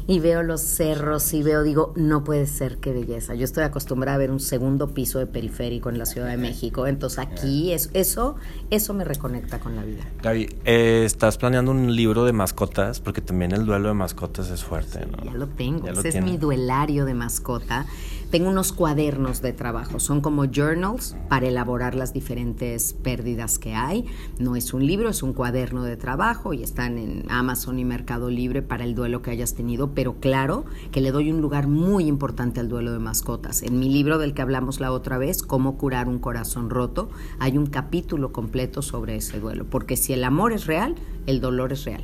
y 0.06 0.20
veo 0.20 0.44
los 0.44 0.62
cerros 0.62 1.34
y 1.34 1.42
veo, 1.42 1.64
digo, 1.64 1.92
no 1.96 2.24
puede 2.24 2.46
ser, 2.46 2.78
qué 2.78 2.94
belleza. 2.94 3.34
Yo 3.34 3.46
estoy 3.46 3.64
acostumbrada 3.64 4.16
a 4.16 4.20
ver 4.20 4.30
un 4.30 4.40
segundo 4.40 4.94
piso 4.94 5.18
de 5.18 5.26
periférico 5.26 5.90
en 5.90 5.98
la 5.98 6.06
Ciudad 6.06 6.28
de 6.28 6.38
México, 6.38 6.86
entonces 6.86 7.18
aquí 7.18 7.74
es, 7.74 7.90
eso, 7.94 8.36
eso 8.70 8.94
me 8.94 9.06
reconecta 9.06 9.60
con 9.60 9.76
la 9.76 9.84
vida. 9.84 10.04
Gaby, 10.22 10.56
eh, 10.66 11.02
¿estás 11.04 11.38
planeando 11.38 11.72
un 11.72 11.96
libro 11.96 12.26
de 12.26 12.34
mascotas? 12.34 13.00
Porque 13.00 13.22
también 13.22 13.54
el 13.54 13.66
duelo 13.66 13.88
de 13.88 13.96
mascotas 13.96 14.52
es 14.52 14.64
fuerte, 14.64 15.04
¿no? 15.08 15.24
Ya 15.24 15.34
lo 15.34 15.48
tengo, 15.48 15.88
ese 15.88 16.10
es 16.10 16.24
mi 16.24 16.38
duelario 16.38 17.06
de 17.06 17.16
mascota 17.16 17.88
tengo 18.34 18.50
unos 18.50 18.74
cuadernos 18.74 19.44
de 19.44 19.54
trabajo, 19.54 20.00
son 20.00 20.20
como 20.20 20.46
journals 20.46 21.16
para 21.30 21.50
elaborar 21.50 21.94
las 21.94 22.14
diferentes 22.14 22.94
pérdidas 22.94 23.60
que 23.60 23.76
hay. 23.76 24.08
No 24.40 24.56
es 24.56 24.74
un 24.74 24.88
libro, 24.88 25.10
es 25.10 25.22
un 25.22 25.34
cuaderno 25.34 25.84
de 25.84 25.98
trabajo 25.98 26.52
y 26.52 26.64
están 26.64 26.98
en 26.98 27.26
Amazon 27.30 27.78
y 27.78 27.86
Mercado 27.86 28.32
Libre 28.32 28.64
para 28.64 28.86
el 28.86 28.96
duelo 28.96 29.22
que 29.22 29.30
hayas 29.30 29.54
tenido, 29.54 29.92
pero 29.92 30.16
claro 30.16 30.66
que 30.92 31.00
le 31.00 31.12
doy 31.12 31.32
un 31.32 31.42
lugar 31.42 31.68
muy 31.68 32.08
importante 32.08 32.60
al 32.60 32.70
duelo 32.70 32.92
de 32.92 32.98
mascotas. 32.98 33.62
En 33.62 33.78
mi 33.78 33.88
libro 33.88 34.18
del 34.18 34.34
que 34.34 34.42
hablamos 34.42 34.80
la 34.80 34.92
otra 34.92 35.20
vez, 35.20 35.44
Cómo 35.44 35.78
curar 35.78 36.08
un 36.08 36.18
corazón 36.18 36.72
roto, 36.72 37.12
hay 37.38 37.60
un 37.60 37.68
capítulo 37.68 38.32
completo 38.32 38.82
sobre 38.82 39.16
ese 39.16 39.40
duelo, 39.40 39.66
porque 39.70 39.96
si 39.96 40.12
el 40.12 40.24
amor 40.24 40.54
es 40.54 40.66
real, 40.66 40.96
el 41.28 41.40
dolor 41.40 41.72
es 41.72 41.86
real. 41.86 42.04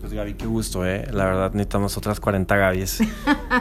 Pues 0.00 0.14
Gaby, 0.14 0.32
qué 0.32 0.46
gusto, 0.46 0.86
¿eh? 0.86 1.06
La 1.12 1.26
verdad 1.26 1.52
necesitamos 1.52 1.98
otras 1.98 2.20
40 2.20 2.56
Gabys 2.56 3.00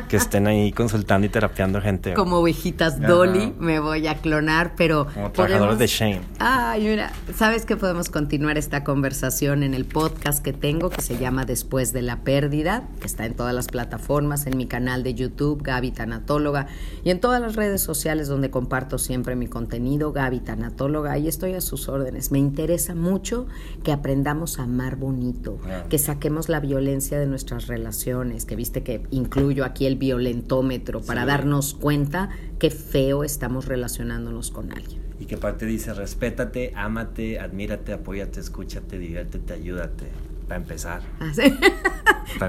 que 0.08 0.16
estén 0.16 0.48
ahí 0.48 0.72
consultando 0.72 1.28
y 1.28 1.30
terapiando 1.30 1.82
gente. 1.82 2.14
Como 2.14 2.38
ovejitas 2.38 2.98
Dolly 3.02 3.54
me 3.60 3.82
voy 3.82 4.08
a 4.08 4.16
clonar, 4.16 4.72
pero... 4.78 5.08
Como 5.14 5.32
trabajadores 5.32 5.78
de 5.78 5.88
Shane. 5.88 6.22
Ay, 6.40 6.88
mira, 6.88 7.12
¿sabes 7.36 7.66
que 7.66 7.76
podemos 7.76 8.10
continuar 8.10 8.58
esta 8.58 8.86
conversación 8.86 9.64
en 9.64 9.74
el 9.74 9.84
podcast 9.84 10.42
que 10.42 10.54
tengo 10.54 10.90
que 10.90 11.02
se 11.02 11.18
llama 11.18 11.44
Después 11.44 11.92
de 11.92 12.04
la 12.04 12.24
Pérdida, 12.24 12.88
que 13.02 13.08
está 13.08 13.26
en 13.26 13.34
todas 13.34 13.54
las 13.54 13.68
plataformas, 13.68 14.48
en 14.48 14.56
mi 14.56 14.66
canal 14.66 15.04
de 15.04 15.16
YouTube, 15.16 15.62
Gaby 15.62 15.92
Tanatóloga, 15.92 16.68
y 17.04 17.10
en 17.10 17.20
todas 17.20 17.42
las 17.42 17.58
redes 17.58 17.82
sociales 17.82 18.30
donde 18.30 18.50
comparto 18.50 18.98
siempre 18.98 19.36
mi 19.36 19.48
contenido, 19.48 20.14
Gaby 20.14 20.40
Tanatóloga, 20.40 21.12
ahí 21.12 21.28
estoy 21.28 21.56
a 21.56 21.60
sus 21.60 21.90
órdenes. 21.90 22.32
Me 22.32 22.40
interesa 22.40 22.96
mucho 22.96 23.46
que 23.84 23.92
aprendamos 23.92 24.58
a 24.58 24.64
amar 24.64 24.96
bonito, 24.96 25.58
que 25.90 25.98
saquemos 25.98 26.29
la 26.50 26.60
violencia 26.60 27.20
de 27.20 27.26
nuestras 27.26 27.68
relaciones, 27.68 28.46
que 28.46 28.56
viste 28.56 28.84
que 28.84 29.02
incluyo 29.12 29.66
aquí 29.66 29.86
el 29.86 29.96
violentómetro 29.96 31.02
para 31.02 31.26
darnos 31.26 31.74
cuenta 31.74 32.30
qué 32.60 32.70
feo 32.70 33.24
estamos 33.24 33.66
relacionándonos 33.66 34.52
con 34.52 34.72
alguien. 34.72 35.02
Y 35.20 35.26
que 35.26 35.38
parte 35.38 35.66
dice, 35.66 35.94
respétate, 35.94 36.72
ámate, 36.76 37.40
admírate, 37.40 37.94
apóyate, 37.94 38.40
escúchate, 38.40 38.98
diviértete, 38.98 39.54
ayúdate. 39.54 40.08
Para 40.48 40.62
empezar. 40.62 41.02
¿Ah, 41.20 41.32
sí? 41.32 41.44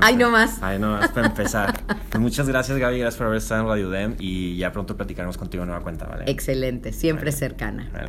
Ay, 0.01 0.17
no 0.17 0.31
más. 0.31 0.63
Ay, 0.63 0.79
no 0.79 0.93
más, 0.93 1.11
para 1.11 1.27
empezar. 1.27 1.81
Pues 2.11 2.19
muchas 2.19 2.49
gracias, 2.49 2.79
Gaby. 2.79 2.99
Gracias 2.99 3.19
por 3.19 3.27
haber 3.27 3.39
estado 3.39 3.61
en 3.61 3.69
Radio 3.69 3.91
Dem. 3.91 4.15
Y 4.19 4.57
ya 4.57 4.73
pronto 4.73 4.97
platicaremos 4.97 5.37
contigo 5.37 5.65
en 5.65 5.69
nueva 5.69 5.83
cuenta, 5.83 6.07
¿vale? 6.07 6.25
Excelente. 6.27 6.95
Siempre 6.95 7.31
cercana. 7.31 7.91
Vale. 7.93 8.09